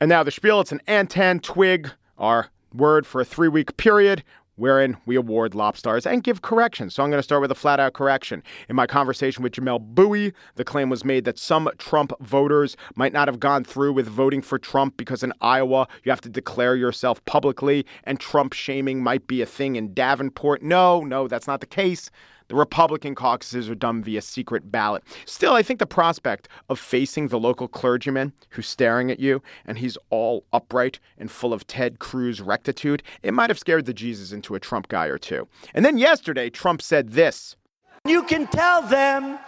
And 0.00 0.08
now 0.08 0.22
the 0.22 0.30
spiel, 0.30 0.60
it's 0.60 0.72
an 0.72 0.82
Antentwig, 0.88 1.92
our 2.18 2.48
word 2.74 3.06
for 3.06 3.20
a 3.20 3.24
three 3.24 3.48
week 3.48 3.76
period 3.76 4.24
wherein 4.56 4.96
we 5.06 5.16
award 5.16 5.52
lobstars 5.52 6.10
and 6.10 6.22
give 6.22 6.42
corrections. 6.42 6.94
So 6.94 7.02
I'm 7.02 7.10
going 7.10 7.18
to 7.18 7.22
start 7.24 7.40
with 7.40 7.50
a 7.50 7.56
flat 7.56 7.80
out 7.80 7.92
correction. 7.92 8.42
In 8.68 8.76
my 8.76 8.86
conversation 8.86 9.42
with 9.42 9.52
Jamelle 9.52 9.80
Bouie, 9.80 10.32
the 10.56 10.64
claim 10.64 10.90
was 10.90 11.04
made 11.04 11.24
that 11.24 11.38
some 11.38 11.68
Trump 11.78 12.12
voters 12.20 12.76
might 12.94 13.12
not 13.12 13.28
have 13.28 13.40
gone 13.40 13.64
through 13.64 13.92
with 13.92 14.06
voting 14.06 14.42
for 14.42 14.58
Trump 14.58 14.96
because 14.96 15.22
in 15.22 15.32
Iowa 15.40 15.88
you 16.04 16.10
have 16.10 16.20
to 16.22 16.28
declare 16.28 16.76
yourself 16.76 17.24
publicly 17.24 17.86
and 18.04 18.20
Trump 18.20 18.52
shaming 18.52 19.02
might 19.02 19.26
be 19.26 19.42
a 19.42 19.46
thing 19.46 19.76
in 19.76 19.94
Davenport. 19.94 20.62
No, 20.62 21.00
no, 21.00 21.28
that's 21.28 21.46
not 21.46 21.60
the 21.60 21.66
case. 21.66 22.10
The 22.54 22.58
Republican 22.58 23.16
caucuses 23.16 23.68
are 23.68 23.74
done 23.74 24.00
via 24.04 24.22
secret 24.22 24.70
ballot. 24.70 25.02
Still, 25.24 25.54
I 25.54 25.64
think 25.64 25.80
the 25.80 25.86
prospect 25.86 26.48
of 26.68 26.78
facing 26.78 27.26
the 27.26 27.36
local 27.40 27.66
clergyman 27.66 28.32
who's 28.50 28.68
staring 28.68 29.10
at 29.10 29.18
you 29.18 29.42
and 29.66 29.76
he's 29.76 29.98
all 30.10 30.44
upright 30.52 31.00
and 31.18 31.28
full 31.28 31.52
of 31.52 31.66
Ted 31.66 31.98
Cruz 31.98 32.40
rectitude, 32.40 33.02
it 33.24 33.34
might 33.34 33.50
have 33.50 33.58
scared 33.58 33.86
the 33.86 33.92
Jesus 33.92 34.30
into 34.30 34.54
a 34.54 34.60
Trump 34.60 34.86
guy 34.86 35.06
or 35.06 35.18
two. 35.18 35.48
And 35.74 35.84
then 35.84 35.98
yesterday, 35.98 36.48
Trump 36.48 36.80
said 36.80 37.10
this 37.10 37.56
You 38.04 38.22
can 38.22 38.46
tell 38.46 38.82
them 38.82 39.40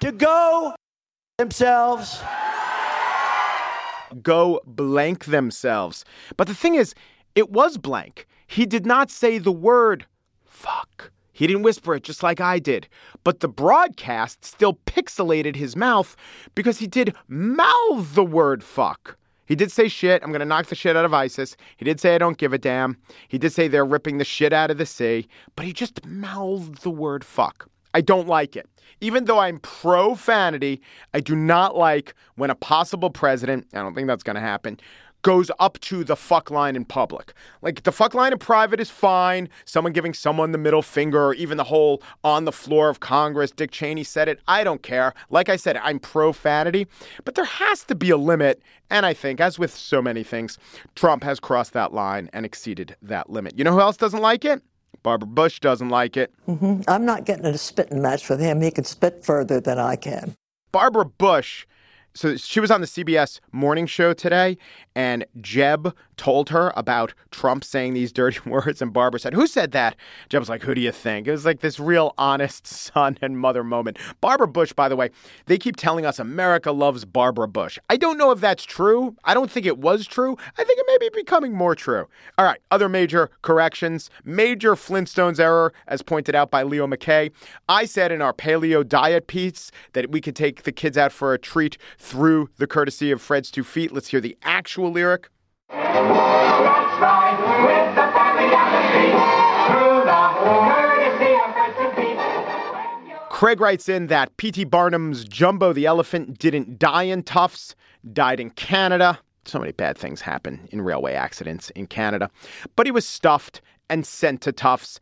to 0.00 0.10
go 0.10 0.74
themselves. 1.38 2.20
Go 4.20 4.60
blank 4.66 5.26
themselves. 5.26 6.04
But 6.36 6.48
the 6.48 6.56
thing 6.56 6.74
is, 6.74 6.92
it 7.36 7.50
was 7.50 7.78
blank. 7.78 8.26
He 8.48 8.66
did 8.66 8.84
not 8.84 9.12
say 9.12 9.38
the 9.38 9.52
word 9.52 10.06
fuck. 10.44 11.12
He 11.34 11.46
didn't 11.46 11.64
whisper 11.64 11.94
it 11.94 12.04
just 12.04 12.22
like 12.22 12.40
I 12.40 12.58
did. 12.58 12.88
But 13.24 13.40
the 13.40 13.48
broadcast 13.48 14.44
still 14.44 14.78
pixelated 14.86 15.56
his 15.56 15.76
mouth 15.76 16.16
because 16.54 16.78
he 16.78 16.86
did 16.86 17.14
mouth 17.28 18.14
the 18.14 18.24
word 18.24 18.64
fuck. 18.64 19.18
He 19.46 19.54
did 19.54 19.70
say 19.70 19.88
shit. 19.88 20.22
I'm 20.22 20.30
going 20.30 20.40
to 20.40 20.46
knock 20.46 20.66
the 20.66 20.74
shit 20.74 20.96
out 20.96 21.04
of 21.04 21.12
ISIS. 21.12 21.56
He 21.76 21.84
did 21.84 22.00
say 22.00 22.14
I 22.14 22.18
don't 22.18 22.38
give 22.38 22.54
a 22.54 22.58
damn. 22.58 22.96
He 23.28 23.36
did 23.36 23.52
say 23.52 23.68
they're 23.68 23.84
ripping 23.84 24.16
the 24.16 24.24
shit 24.24 24.54
out 24.54 24.70
of 24.70 24.78
the 24.78 24.86
sea. 24.86 25.28
But 25.54 25.66
he 25.66 25.74
just 25.74 26.06
mouthed 26.06 26.82
the 26.82 26.90
word 26.90 27.24
fuck. 27.24 27.68
I 27.92 28.00
don't 28.00 28.26
like 28.26 28.56
it. 28.56 28.68
Even 29.00 29.24
though 29.26 29.38
I'm 29.38 29.58
pro 29.58 30.14
fanity, 30.14 30.80
I 31.12 31.20
do 31.20 31.36
not 31.36 31.76
like 31.76 32.14
when 32.36 32.50
a 32.50 32.54
possible 32.54 33.10
president, 33.10 33.66
I 33.74 33.78
don't 33.78 33.94
think 33.94 34.08
that's 34.08 34.22
going 34.22 34.36
to 34.36 34.40
happen, 34.40 34.78
goes 35.24 35.50
up 35.58 35.80
to 35.80 36.04
the 36.04 36.14
fuck 36.14 36.50
line 36.50 36.76
in 36.76 36.84
public. 36.84 37.32
Like 37.62 37.82
the 37.82 37.90
fuck 37.90 38.14
line 38.14 38.32
in 38.32 38.38
private 38.38 38.78
is 38.78 38.90
fine. 38.90 39.48
Someone 39.64 39.94
giving 39.94 40.12
someone 40.12 40.52
the 40.52 40.58
middle 40.58 40.82
finger 40.82 41.24
or 41.24 41.34
even 41.34 41.56
the 41.56 41.64
whole 41.64 42.02
on 42.22 42.44
the 42.44 42.52
floor 42.52 42.90
of 42.90 43.00
Congress, 43.00 43.50
Dick 43.50 43.70
Cheney 43.72 44.04
said 44.04 44.28
it. 44.28 44.38
I 44.46 44.62
don't 44.62 44.82
care. 44.82 45.14
Like 45.30 45.48
I 45.48 45.56
said, 45.56 45.78
I'm 45.78 45.98
profanity, 45.98 46.86
but 47.24 47.34
there 47.34 47.46
has 47.46 47.84
to 47.84 47.94
be 47.94 48.10
a 48.10 48.18
limit. 48.18 48.62
And 48.90 49.06
I 49.06 49.14
think, 49.14 49.40
as 49.40 49.58
with 49.58 49.74
so 49.74 50.02
many 50.02 50.22
things, 50.22 50.58
Trump 50.94 51.24
has 51.24 51.40
crossed 51.40 51.72
that 51.72 51.94
line 51.94 52.28
and 52.34 52.44
exceeded 52.44 52.94
that 53.00 53.30
limit. 53.30 53.58
You 53.58 53.64
know 53.64 53.72
who 53.72 53.80
else 53.80 53.96
doesn't 53.96 54.20
like 54.20 54.44
it? 54.44 54.62
Barbara 55.02 55.26
Bush 55.26 55.58
doesn't 55.58 55.88
like 55.88 56.18
it. 56.18 56.32
Mm-hmm. 56.46 56.82
I'm 56.86 57.06
not 57.06 57.24
getting 57.24 57.46
in 57.46 57.54
a 57.54 57.58
spitting 57.58 58.02
match 58.02 58.28
with 58.28 58.40
him. 58.40 58.60
He 58.60 58.70
can 58.70 58.84
spit 58.84 59.24
further 59.24 59.58
than 59.58 59.78
I 59.78 59.96
can. 59.96 60.34
Barbara 60.70 61.06
Bush 61.06 61.66
so 62.14 62.36
she 62.36 62.60
was 62.60 62.70
on 62.70 62.80
the 62.80 62.86
CBS 62.86 63.40
morning 63.50 63.86
show 63.86 64.12
today, 64.12 64.56
and 64.94 65.24
Jeb 65.40 65.94
told 66.16 66.48
her 66.50 66.72
about 66.76 67.12
Trump 67.32 67.64
saying 67.64 67.94
these 67.94 68.12
dirty 68.12 68.38
words, 68.48 68.80
and 68.80 68.92
Barbara 68.92 69.18
said, 69.18 69.34
"Who 69.34 69.48
said 69.48 69.72
that?" 69.72 69.96
Jeb 70.28 70.40
was 70.40 70.48
like, 70.48 70.62
"Who 70.62 70.74
do 70.74 70.80
you 70.80 70.92
think?" 70.92 71.26
It 71.26 71.32
was 71.32 71.44
like 71.44 71.60
this 71.60 71.80
real 71.80 72.14
honest 72.16 72.66
son 72.94 73.18
and 73.20 73.38
mother 73.38 73.64
moment. 73.64 73.98
Barbara 74.20 74.46
Bush, 74.46 74.72
by 74.72 74.88
the 74.88 74.94
way, 74.94 75.10
they 75.46 75.58
keep 75.58 75.76
telling 75.76 76.06
us 76.06 76.20
America 76.20 76.70
loves 76.70 77.04
Barbara 77.04 77.48
Bush. 77.48 77.78
I 77.90 77.96
don't 77.96 78.16
know 78.16 78.30
if 78.30 78.40
that's 78.40 78.64
true. 78.64 79.16
I 79.24 79.34
don't 79.34 79.50
think 79.50 79.66
it 79.66 79.78
was 79.78 80.06
true. 80.06 80.36
I 80.56 80.64
think 80.64 80.78
it 80.78 80.86
may 80.86 80.98
be 80.98 81.10
becoming 81.12 81.52
more 81.52 81.74
true. 81.74 82.06
All 82.38 82.44
right, 82.44 82.60
other 82.70 82.88
major 82.88 83.30
corrections. 83.42 84.08
Major 84.24 84.74
Flintstones 84.74 85.40
error, 85.40 85.72
as 85.88 86.02
pointed 86.02 86.36
out 86.36 86.50
by 86.50 86.62
Leo 86.62 86.86
McKay. 86.86 87.32
I 87.68 87.86
said 87.86 88.12
in 88.12 88.22
our 88.22 88.32
paleo 88.32 88.86
diet 88.86 89.26
piece 89.26 89.72
that 89.94 90.10
we 90.10 90.20
could 90.20 90.36
take 90.36 90.62
the 90.62 90.72
kids 90.72 90.96
out 90.96 91.10
for 91.10 91.34
a 91.34 91.38
treat 91.38 91.76
through 92.04 92.50
the 92.58 92.66
courtesy 92.66 93.10
of 93.10 93.20
Fred's 93.22 93.50
two 93.50 93.64
feet. 93.64 93.90
Let's 93.90 94.08
hear 94.08 94.20
the 94.20 94.36
actual 94.42 94.90
lyric. 94.90 95.30
Craig 103.30 103.60
writes 103.60 103.88
in 103.88 104.06
that 104.08 104.36
P.T. 104.36 104.64
Barnum's 104.64 105.24
Jumbo 105.24 105.72
the 105.72 105.86
elephant 105.86 106.38
didn't 106.38 106.78
die 106.78 107.02
in 107.04 107.22
Tufts, 107.22 107.74
died 108.12 108.38
in 108.38 108.50
Canada. 108.50 109.18
So 109.46 109.58
many 109.58 109.72
bad 109.72 109.98
things 109.98 110.20
happen 110.20 110.68
in 110.70 110.82
railway 110.82 111.14
accidents 111.14 111.70
in 111.70 111.86
Canada. 111.86 112.30
But 112.76 112.86
he 112.86 112.92
was 112.92 113.06
stuffed 113.06 113.60
and 113.90 114.06
sent 114.06 114.40
to 114.42 114.52
Tufts, 114.52 115.00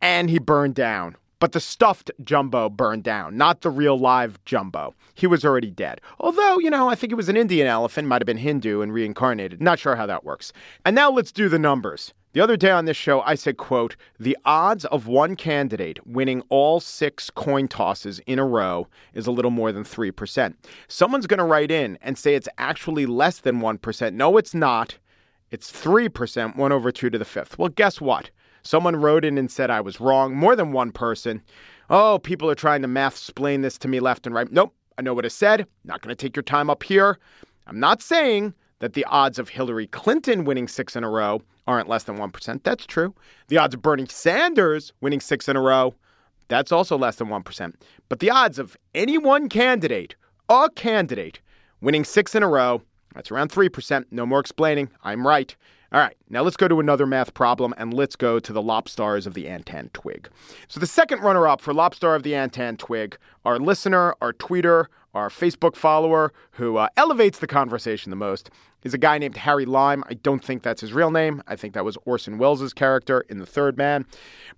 and 0.00 0.30
he 0.30 0.38
burned 0.38 0.74
down. 0.74 1.16
But 1.38 1.52
the 1.52 1.60
stuffed 1.60 2.10
Jumbo 2.24 2.70
burned 2.70 3.02
down, 3.02 3.36
not 3.36 3.60
the 3.60 3.68
real 3.70 3.98
live 3.98 4.42
Jumbo. 4.46 4.94
He 5.14 5.26
was 5.26 5.44
already 5.44 5.70
dead. 5.70 6.00
Although, 6.18 6.58
you 6.58 6.70
know, 6.70 6.88
I 6.88 6.94
think 6.94 7.12
it 7.12 7.16
was 7.16 7.28
an 7.28 7.36
Indian 7.36 7.66
elephant, 7.66 8.08
might 8.08 8.22
have 8.22 8.26
been 8.26 8.38
Hindu 8.38 8.80
and 8.80 8.92
reincarnated. 8.92 9.60
Not 9.60 9.78
sure 9.78 9.96
how 9.96 10.06
that 10.06 10.24
works. 10.24 10.52
And 10.84 10.96
now 10.96 11.10
let's 11.10 11.32
do 11.32 11.50
the 11.50 11.58
numbers. 11.58 12.14
The 12.32 12.42
other 12.42 12.56
day 12.56 12.70
on 12.70 12.84
this 12.84 12.96
show, 12.98 13.22
I 13.22 13.34
said, 13.34 13.56
quote, 13.56 13.96
the 14.20 14.36
odds 14.44 14.84
of 14.86 15.06
one 15.06 15.36
candidate 15.36 16.06
winning 16.06 16.42
all 16.50 16.80
six 16.80 17.30
coin 17.30 17.66
tosses 17.66 18.18
in 18.26 18.38
a 18.38 18.44
row 18.44 18.88
is 19.14 19.26
a 19.26 19.30
little 19.30 19.50
more 19.50 19.72
than 19.72 19.84
3%. 19.84 20.54
Someone's 20.88 21.26
going 21.26 21.38
to 21.38 21.44
write 21.44 21.70
in 21.70 21.98
and 22.02 22.18
say 22.18 22.34
it's 22.34 22.48
actually 22.58 23.06
less 23.06 23.38
than 23.38 23.60
1%. 23.60 24.12
No, 24.12 24.36
it's 24.36 24.54
not. 24.54 24.98
It's 25.50 25.72
3%, 25.72 26.56
1 26.56 26.72
over 26.72 26.92
2 26.92 27.08
to 27.08 27.18
the 27.18 27.24
fifth. 27.24 27.58
Well, 27.58 27.70
guess 27.70 28.00
what? 28.00 28.30
Someone 28.66 28.96
wrote 28.96 29.24
in 29.24 29.38
and 29.38 29.50
said 29.50 29.70
I 29.70 29.80
was 29.80 30.00
wrong. 30.00 30.34
More 30.34 30.56
than 30.56 30.72
one 30.72 30.90
person. 30.90 31.40
Oh, 31.88 32.18
people 32.18 32.50
are 32.50 32.56
trying 32.56 32.82
to 32.82 32.88
math 32.88 33.12
explain 33.12 33.60
this 33.60 33.78
to 33.78 33.88
me 33.88 34.00
left 34.00 34.26
and 34.26 34.34
right. 34.34 34.50
Nope, 34.50 34.74
I 34.98 35.02
know 35.02 35.14
what 35.14 35.24
I 35.24 35.28
said. 35.28 35.66
Not 35.84 36.02
going 36.02 36.14
to 36.14 36.20
take 36.20 36.34
your 36.34 36.42
time 36.42 36.68
up 36.68 36.82
here. 36.82 37.18
I'm 37.68 37.78
not 37.78 38.02
saying 38.02 38.54
that 38.80 38.94
the 38.94 39.04
odds 39.04 39.38
of 39.38 39.48
Hillary 39.48 39.86
Clinton 39.86 40.44
winning 40.44 40.66
six 40.66 40.96
in 40.96 41.04
a 41.04 41.10
row 41.10 41.42
aren't 41.68 41.88
less 41.88 42.04
than 42.04 42.18
1%. 42.18 42.62
That's 42.64 42.86
true. 42.86 43.14
The 43.48 43.58
odds 43.58 43.74
of 43.74 43.82
Bernie 43.82 44.06
Sanders 44.08 44.92
winning 45.00 45.20
six 45.20 45.48
in 45.48 45.56
a 45.56 45.60
row, 45.60 45.94
that's 46.48 46.72
also 46.72 46.98
less 46.98 47.16
than 47.16 47.28
1%. 47.28 47.72
But 48.08 48.18
the 48.18 48.30
odds 48.30 48.58
of 48.58 48.76
any 48.94 49.16
one 49.16 49.48
candidate, 49.48 50.16
a 50.48 50.70
candidate, 50.74 51.40
winning 51.80 52.04
six 52.04 52.34
in 52.34 52.42
a 52.42 52.48
row, 52.48 52.82
that's 53.14 53.30
around 53.30 53.50
3%. 53.50 54.06
No 54.10 54.26
more 54.26 54.40
explaining. 54.40 54.90
I'm 55.02 55.26
right. 55.26 55.56
All 55.96 56.02
right, 56.02 56.16
now 56.28 56.42
let's 56.42 56.58
go 56.58 56.68
to 56.68 56.78
another 56.78 57.06
math 57.06 57.32
problem 57.32 57.72
and 57.78 57.94
let's 57.94 58.16
go 58.16 58.38
to 58.38 58.52
the 58.52 58.60
Lobstars 58.60 59.26
of 59.26 59.32
the 59.32 59.46
Antentwig. 59.46 60.26
So, 60.68 60.78
the 60.78 60.86
second 60.86 61.22
runner 61.22 61.48
up 61.48 61.62
for 61.62 61.72
Lobstar 61.72 62.14
of 62.14 62.22
the 62.22 62.32
Antentwig, 62.32 63.14
our 63.46 63.58
listener, 63.58 64.14
our 64.20 64.34
tweeter, 64.34 64.88
our 65.14 65.30
Facebook 65.30 65.74
follower 65.74 66.34
who 66.50 66.76
uh, 66.76 66.88
elevates 66.98 67.38
the 67.38 67.46
conversation 67.46 68.10
the 68.10 68.16
most, 68.16 68.50
is 68.82 68.92
a 68.92 68.98
guy 68.98 69.16
named 69.16 69.38
Harry 69.38 69.64
Lime. 69.64 70.04
I 70.10 70.12
don't 70.12 70.44
think 70.44 70.62
that's 70.62 70.82
his 70.82 70.92
real 70.92 71.10
name. 71.10 71.42
I 71.46 71.56
think 71.56 71.72
that 71.72 71.86
was 71.86 71.96
Orson 72.04 72.36
Welles' 72.36 72.74
character 72.74 73.22
in 73.30 73.38
The 73.38 73.46
Third 73.46 73.78
Man. 73.78 74.04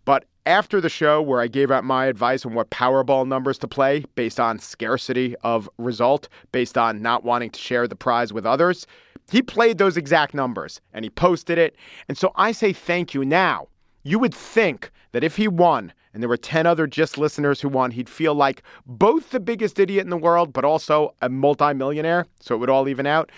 But 0.05 0.25
after 0.45 0.81
the 0.81 0.89
show, 0.89 1.23
where 1.23 1.41
I 1.41 1.47
gave 1.47 1.71
out 1.71 1.85
my 1.85 2.07
advice 2.07 2.45
on 2.47 2.55
what 2.55 2.71
Powerball 2.71 3.29
numbers 3.29 3.59
to 3.59 3.69
play 3.69 4.05
based 4.17 4.41
on 4.41 4.59
scarcity 4.59 5.37
of 5.45 5.71
result, 5.79 6.29
based 6.51 6.77
on 6.77 7.01
not 7.01 7.23
wanting 7.23 7.51
to 7.51 7.61
share 7.61 7.87
the 7.87 7.95
prize 7.95 8.33
with 8.33 8.45
others, 8.45 8.89
he 9.31 9.43
played 9.43 9.79
those 9.79 9.97
exact 9.97 10.35
numbers 10.35 10.81
and 10.93 11.05
he 11.05 11.11
posted 11.11 11.59
it. 11.59 11.77
And 12.09 12.17
so 12.17 12.33
I 12.37 12.53
say 12.53 12.73
thank 12.73 13.15
you. 13.15 13.25
Now, 13.25 13.69
you 14.03 14.19
would 14.19 14.35
think 14.35 14.91
that 15.13 15.25
if 15.25 15.37
he 15.37 15.49
won 15.49 15.93
and 16.15 16.23
there 16.23 16.29
were 16.29 16.37
10 16.37 16.67
other 16.67 16.87
just 16.87 17.19
listeners 17.19 17.61
who 17.61 17.69
won, 17.69 17.91
he'd 17.91 18.09
feel 18.09 18.35
like 18.35 18.63
both 18.87 19.31
the 19.31 19.41
biggest 19.41 19.79
idiot 19.79 20.05
in 20.05 20.11
the 20.11 20.17
world, 20.17 20.53
but 20.53 20.65
also 20.65 21.15
a 21.21 21.29
multimillionaire. 21.29 22.27
So 22.41 22.55
it 22.55 22.59
would 22.59 22.71
all 22.71 22.89
even 22.89 23.07
out. 23.07 23.31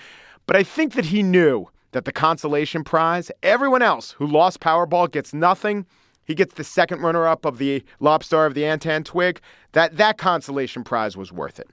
But 0.46 0.56
I 0.56 0.62
think 0.62 0.94
that 0.94 1.06
he 1.06 1.22
knew 1.22 1.66
that 1.92 2.04
the 2.04 2.12
consolation 2.12 2.84
prize, 2.84 3.30
everyone 3.42 3.82
else 3.82 4.12
who 4.12 4.26
lost 4.26 4.60
Powerball 4.60 5.10
gets 5.10 5.34
nothing. 5.34 5.86
He 6.24 6.34
gets 6.36 6.54
the 6.54 6.64
second 6.64 7.00
runner 7.00 7.26
up 7.26 7.44
of 7.44 7.58
the 7.58 7.82
Lobstar 8.00 8.46
of 8.46 8.54
the 8.54 8.62
Antentwig. 8.62 9.38
That, 9.72 9.96
that 9.96 10.16
consolation 10.16 10.84
prize 10.84 11.16
was 11.16 11.32
worth 11.32 11.58
it. 11.58 11.68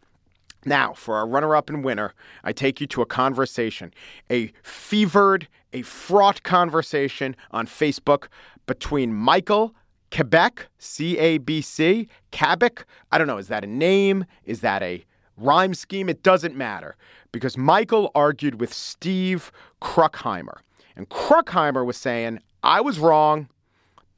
Now, 0.65 0.93
for 0.93 1.15
our 1.15 1.27
runner 1.27 1.55
up 1.55 1.69
and 1.69 1.83
winner, 1.83 2.13
I 2.43 2.51
take 2.51 2.81
you 2.81 2.87
to 2.87 3.01
a 3.01 3.05
conversation, 3.05 3.93
a 4.29 4.51
fevered, 4.63 5.47
a 5.73 5.81
fraught 5.83 6.43
conversation 6.43 7.35
on 7.51 7.67
Facebook 7.67 8.27
between 8.65 9.13
Michael 9.13 9.75
Quebec, 10.11 10.67
C 10.77 11.17
A 11.17 11.37
B 11.37 11.61
C, 11.61 12.07
Cabek. 12.31 12.83
I 13.11 13.17
don't 13.17 13.27
know, 13.27 13.37
is 13.37 13.49
that 13.49 13.63
a 13.63 13.67
name? 13.67 14.25
Is 14.45 14.61
that 14.61 14.81
a 14.81 15.05
rhyme 15.37 15.73
scheme? 15.73 16.09
It 16.09 16.23
doesn't 16.23 16.55
matter 16.55 16.95
because 17.31 17.57
Michael 17.57 18.11
argued 18.15 18.59
with 18.59 18.73
Steve 18.73 19.51
Kruckheimer. 19.81 20.59
And 20.95 21.09
Kruckheimer 21.09 21.85
was 21.85 21.97
saying, 21.97 22.39
I 22.63 22.81
was 22.81 22.99
wrong. 22.99 23.49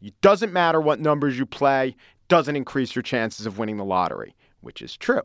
It 0.01 0.19
doesn't 0.21 0.53
matter 0.53 0.79
what 0.79 0.99
numbers 0.99 1.37
you 1.37 1.45
play, 1.45 1.95
doesn't 2.29 2.55
increase 2.55 2.95
your 2.95 3.03
chances 3.03 3.45
of 3.45 3.57
winning 3.57 3.77
the 3.77 3.83
lottery, 3.83 4.33
which 4.61 4.81
is 4.81 4.95
true. 4.95 5.23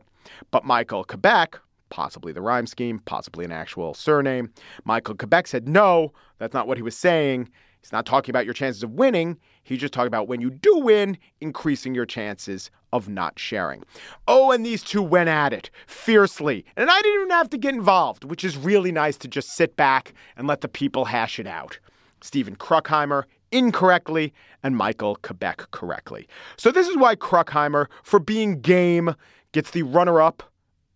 But 0.51 0.65
Michael 0.65 1.03
Quebec, 1.03 1.57
possibly 1.89 2.33
the 2.33 2.41
rhyme 2.41 2.67
scheme, 2.67 2.99
possibly 3.05 3.45
an 3.45 3.51
actual 3.51 3.93
surname, 3.93 4.51
Michael 4.83 5.15
Quebec 5.15 5.47
said, 5.47 5.67
no, 5.67 6.13
that's 6.37 6.53
not 6.53 6.67
what 6.67 6.77
he 6.77 6.83
was 6.83 6.97
saying. 6.97 7.49
He's 7.81 7.91
not 7.91 8.07
talking 8.07 8.31
about 8.31 8.45
your 8.45 8.55
chances 8.55 8.81
of 8.81 8.91
winning. 8.91 9.37
He's 9.63 9.79
just 9.79 9.93
talking 9.93 10.07
about 10.07 10.27
when 10.27 10.41
you 10.41 10.49
do 10.49 10.79
win, 10.79 11.19
increasing 11.39 11.93
your 11.93 12.07
chances 12.07 12.71
of 12.91 13.07
not 13.07 13.37
sharing. 13.37 13.83
Oh, 14.27 14.51
and 14.51 14.65
these 14.65 14.81
two 14.81 15.03
went 15.03 15.29
at 15.29 15.53
it 15.53 15.69
fiercely. 15.85 16.65
And 16.75 16.89
I 16.89 17.01
didn't 17.01 17.21
even 17.21 17.29
have 17.31 17.49
to 17.51 17.57
get 17.57 17.75
involved, 17.75 18.23
which 18.23 18.43
is 18.43 18.57
really 18.57 18.91
nice 18.91 19.17
to 19.17 19.27
just 19.27 19.49
sit 19.49 19.75
back 19.75 20.13
and 20.35 20.47
let 20.47 20.61
the 20.61 20.67
people 20.67 21.05
hash 21.05 21.37
it 21.37 21.45
out. 21.45 21.77
Stephen 22.21 22.55
Kruckheimer 22.55 23.25
incorrectly 23.51 24.33
and 24.63 24.75
Michael 24.75 25.17
Quebec 25.21 25.69
correctly. 25.69 26.27
So 26.57 26.71
this 26.71 26.87
is 26.87 26.97
why 26.97 27.15
Kruckheimer, 27.15 27.85
for 28.01 28.19
being 28.19 28.61
game, 28.61 29.13
gets 29.55 29.71
the 29.71 29.83
runner-up 29.83 30.43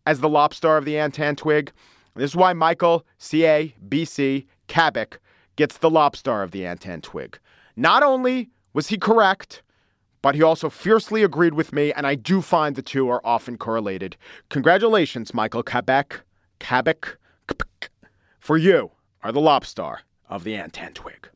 as 0.06 0.20
the 0.20 0.28
lobstar 0.28 0.78
of 0.78 0.84
the 0.84 0.96
Antentwig. 0.96 1.70
This 2.16 2.32
is 2.32 2.36
why 2.36 2.52
Michael 2.52 3.06
C.A. 3.18 3.74
B.C. 3.88 4.46
Kabik 4.68 5.14
gets 5.56 5.78
the 5.78 5.90
lobstar 5.90 6.44
of 6.44 6.52
the 6.52 6.64
Antentwig. 6.64 7.36
Not 7.78 8.04
only 8.04 8.50
was 8.74 8.90
he 8.90 8.98
correct, 8.98 9.64
but 10.22 10.36
he 10.36 10.44
also 10.44 10.70
fiercely 10.70 11.24
agreed 11.24 11.54
with 11.54 11.72
me, 11.72 11.94
and 11.94 12.06
I 12.06 12.16
do 12.16 12.42
find 12.42 12.76
the 12.76 12.82
two 12.82 13.08
are 13.08 13.22
often 13.24 13.58
correlated. 13.58 14.18
Congratulations, 14.50 15.34
Michael 15.34 15.64
Kabek. 15.64 16.20
Kabik. 16.60 17.16
For 18.40 18.58
you 18.58 18.92
are 19.24 19.32
the 19.32 19.40
lobstar 19.40 20.00
of 20.28 20.44
the 20.44 20.56
Antentwig. 20.56 21.30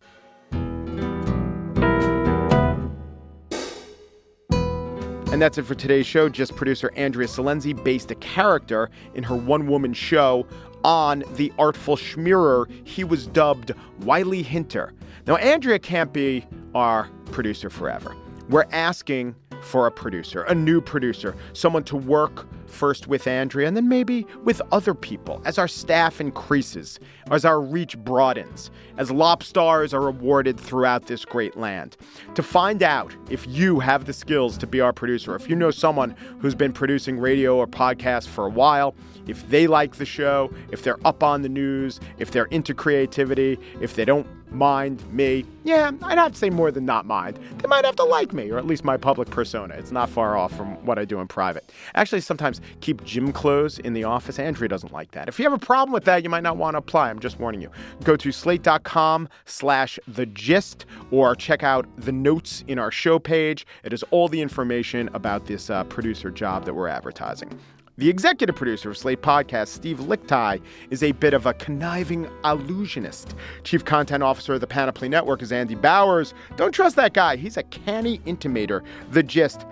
And 5.33 5.41
that's 5.41 5.57
it 5.57 5.63
for 5.63 5.73
today's 5.73 6.05
show. 6.05 6.29
Gist 6.29 6.55
producer 6.55 6.93
Andrea 6.95 7.27
Silenzi 7.27 7.73
based 7.83 8.11
a 8.11 8.15
character 8.15 8.91
in 9.15 9.23
her 9.23 9.35
one 9.35 9.65
woman 9.65 9.91
show 9.91 10.45
on 10.83 11.23
the 11.37 11.51
Artful 11.57 11.95
Schmearer. 11.95 12.69
He 12.87 13.03
was 13.03 13.25
dubbed 13.25 13.71
Wiley 14.01 14.43
Hinter. 14.43 14.93
Now, 15.25 15.37
Andrea 15.37 15.79
can't 15.79 16.13
be 16.13 16.45
our 16.75 17.09
producer 17.31 17.71
forever. 17.71 18.15
We're 18.47 18.67
asking 18.71 19.35
for 19.63 19.87
a 19.87 19.91
producer, 19.91 20.43
a 20.43 20.53
new 20.53 20.79
producer, 20.79 21.35
someone 21.53 21.83
to 21.85 21.95
work 21.95 22.47
first 22.73 23.07
with 23.07 23.27
Andrea 23.27 23.67
and 23.67 23.77
then 23.77 23.87
maybe 23.87 24.25
with 24.43 24.61
other 24.71 24.93
people 24.93 25.41
as 25.45 25.57
our 25.57 25.67
staff 25.67 26.19
increases, 26.19 26.99
as 27.31 27.45
our 27.45 27.61
reach 27.61 27.97
broadens, 27.97 28.71
as 28.97 29.09
lobstars 29.09 29.93
are 29.93 30.07
awarded 30.07 30.59
throughout 30.59 31.05
this 31.05 31.25
great 31.25 31.55
land. 31.55 31.95
To 32.35 32.43
find 32.43 32.83
out 32.83 33.15
if 33.29 33.47
you 33.47 33.79
have 33.79 34.05
the 34.05 34.13
skills 34.13 34.57
to 34.57 34.67
be 34.67 34.81
our 34.81 34.93
producer, 34.93 35.35
if 35.35 35.49
you 35.49 35.55
know 35.55 35.71
someone 35.71 36.15
who's 36.39 36.55
been 36.55 36.73
producing 36.73 37.19
radio 37.19 37.57
or 37.57 37.67
podcasts 37.67 38.27
for 38.27 38.45
a 38.45 38.49
while, 38.49 38.95
if 39.27 39.47
they 39.49 39.67
like 39.67 39.95
the 39.95 40.05
show, 40.05 40.51
if 40.71 40.83
they're 40.83 41.05
up 41.05 41.23
on 41.23 41.41
the 41.41 41.49
news, 41.49 41.99
if 42.17 42.31
they're 42.31 42.45
into 42.45 42.73
creativity, 42.73 43.57
if 43.79 43.95
they 43.95 44.05
don't 44.05 44.27
mind 44.53 45.03
me. 45.11 45.45
Yeah, 45.63 45.91
I'd 46.03 46.17
have 46.17 46.33
to 46.33 46.37
say 46.37 46.49
more 46.49 46.71
than 46.71 46.85
not 46.85 47.05
mind. 47.05 47.39
They 47.59 47.67
might 47.67 47.85
have 47.85 47.95
to 47.97 48.03
like 48.03 48.33
me, 48.33 48.49
or 48.51 48.57
at 48.57 48.65
least 48.65 48.83
my 48.83 48.97
public 48.97 49.29
persona. 49.29 49.73
It's 49.75 49.91
not 49.91 50.09
far 50.09 50.37
off 50.37 50.55
from 50.55 50.75
what 50.85 50.99
I 50.99 51.05
do 51.05 51.19
in 51.19 51.27
private. 51.27 51.71
Actually, 51.95 52.21
sometimes 52.21 52.61
keep 52.81 53.03
gym 53.03 53.31
clothes 53.31 53.79
in 53.79 53.93
the 53.93 54.03
office. 54.03 54.39
Andrea 54.39 54.67
doesn't 54.67 54.91
like 54.91 55.11
that. 55.11 55.27
If 55.27 55.39
you 55.39 55.43
have 55.43 55.53
a 55.53 55.65
problem 55.65 55.93
with 55.93 56.05
that, 56.05 56.23
you 56.23 56.29
might 56.29 56.43
not 56.43 56.57
want 56.57 56.73
to 56.73 56.79
apply. 56.79 57.09
I'm 57.09 57.19
just 57.19 57.39
warning 57.39 57.61
you. 57.61 57.71
Go 58.03 58.15
to 58.15 58.31
slate.com 58.31 59.29
slash 59.45 59.99
the 60.07 60.25
gist 60.25 60.85
or 61.11 61.35
check 61.35 61.63
out 61.63 61.87
the 61.97 62.11
notes 62.11 62.63
in 62.67 62.77
our 62.77 62.91
show 62.91 63.19
page. 63.19 63.65
It 63.83 63.93
is 63.93 64.03
all 64.11 64.27
the 64.27 64.41
information 64.41 65.09
about 65.13 65.45
this 65.45 65.69
uh, 65.69 65.83
producer 65.85 66.29
job 66.29 66.65
that 66.65 66.73
we're 66.73 66.87
advertising. 66.87 67.57
The 67.95 68.09
executive 68.09 68.55
producer 68.55 68.89
of 68.89 68.97
Slate 68.97 69.21
Podcast, 69.21 69.67
Steve 69.67 69.99
Lickteig, 69.99 70.63
is 70.89 71.03
a 71.03 71.11
bit 71.11 71.35
of 71.35 71.45
a 71.45 71.53
conniving 71.53 72.27
illusionist. 72.43 73.35
Chief 73.63 73.85
content 73.85 74.23
officer 74.23 74.55
of 74.55 74.61
the 74.61 74.67
Panoply 74.67 75.07
Network 75.07 75.43
is 75.43 75.51
Andy 75.51 75.75
Bowers. 75.75 76.33
Don't 76.55 76.71
trust 76.71 76.95
that 76.95 77.13
guy. 77.13 77.35
He's 77.35 77.55
a 77.55 77.61
canny 77.61 78.17
intimator. 78.25 78.83
The 79.11 79.21
gist. 79.21 79.67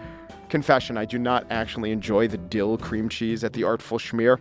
Confession, 0.50 1.00
I 1.00 1.06
do 1.06 1.18
not 1.18 1.48
actually 1.50 1.92
enjoy 1.92 2.28
the 2.28 2.38
dill 2.38 2.78
cream 2.78 3.10
cheese 3.10 3.44
at 3.44 3.54
the 3.54 3.64
Artful 3.64 3.98
Schmear. 3.98 4.38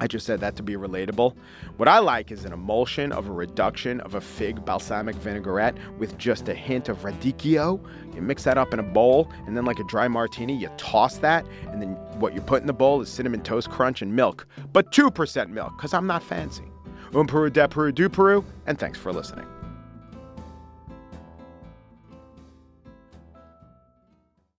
I 0.00 0.06
just 0.06 0.26
said 0.26 0.40
that 0.40 0.56
to 0.56 0.62
be 0.62 0.74
relatable. 0.74 1.34
What 1.76 1.88
I 1.88 1.98
like 1.98 2.30
is 2.30 2.44
an 2.44 2.52
emulsion 2.52 3.12
of 3.12 3.28
a 3.28 3.32
reduction 3.32 4.00
of 4.00 4.14
a 4.14 4.20
fig 4.20 4.64
balsamic 4.64 5.14
vinaigrette 5.16 5.76
with 5.98 6.18
just 6.18 6.48
a 6.48 6.54
hint 6.54 6.88
of 6.88 6.98
radicchio. 6.98 7.80
You 8.14 8.22
mix 8.22 8.44
that 8.44 8.58
up 8.58 8.72
in 8.72 8.80
a 8.80 8.82
bowl, 8.82 9.30
and 9.46 9.56
then, 9.56 9.64
like 9.64 9.78
a 9.78 9.84
dry 9.84 10.08
martini, 10.08 10.56
you 10.56 10.68
toss 10.76 11.18
that, 11.18 11.46
and 11.70 11.80
then 11.80 11.90
what 12.18 12.34
you 12.34 12.40
put 12.40 12.60
in 12.60 12.66
the 12.66 12.72
bowl 12.72 13.00
is 13.00 13.08
cinnamon 13.08 13.42
toast 13.42 13.70
crunch 13.70 14.02
and 14.02 14.14
milk, 14.14 14.46
but 14.72 14.92
2% 14.92 15.50
milk, 15.50 15.76
because 15.76 15.94
I'm 15.94 16.06
not 16.06 16.22
fancy. 16.22 16.64
Um 17.14 17.26
Peru, 17.26 17.48
de 17.48 17.68
Peru, 17.68 17.92
du 17.92 18.08
Peru, 18.08 18.44
and 18.66 18.78
thanks 18.78 18.98
for 18.98 19.12
listening. 19.12 19.46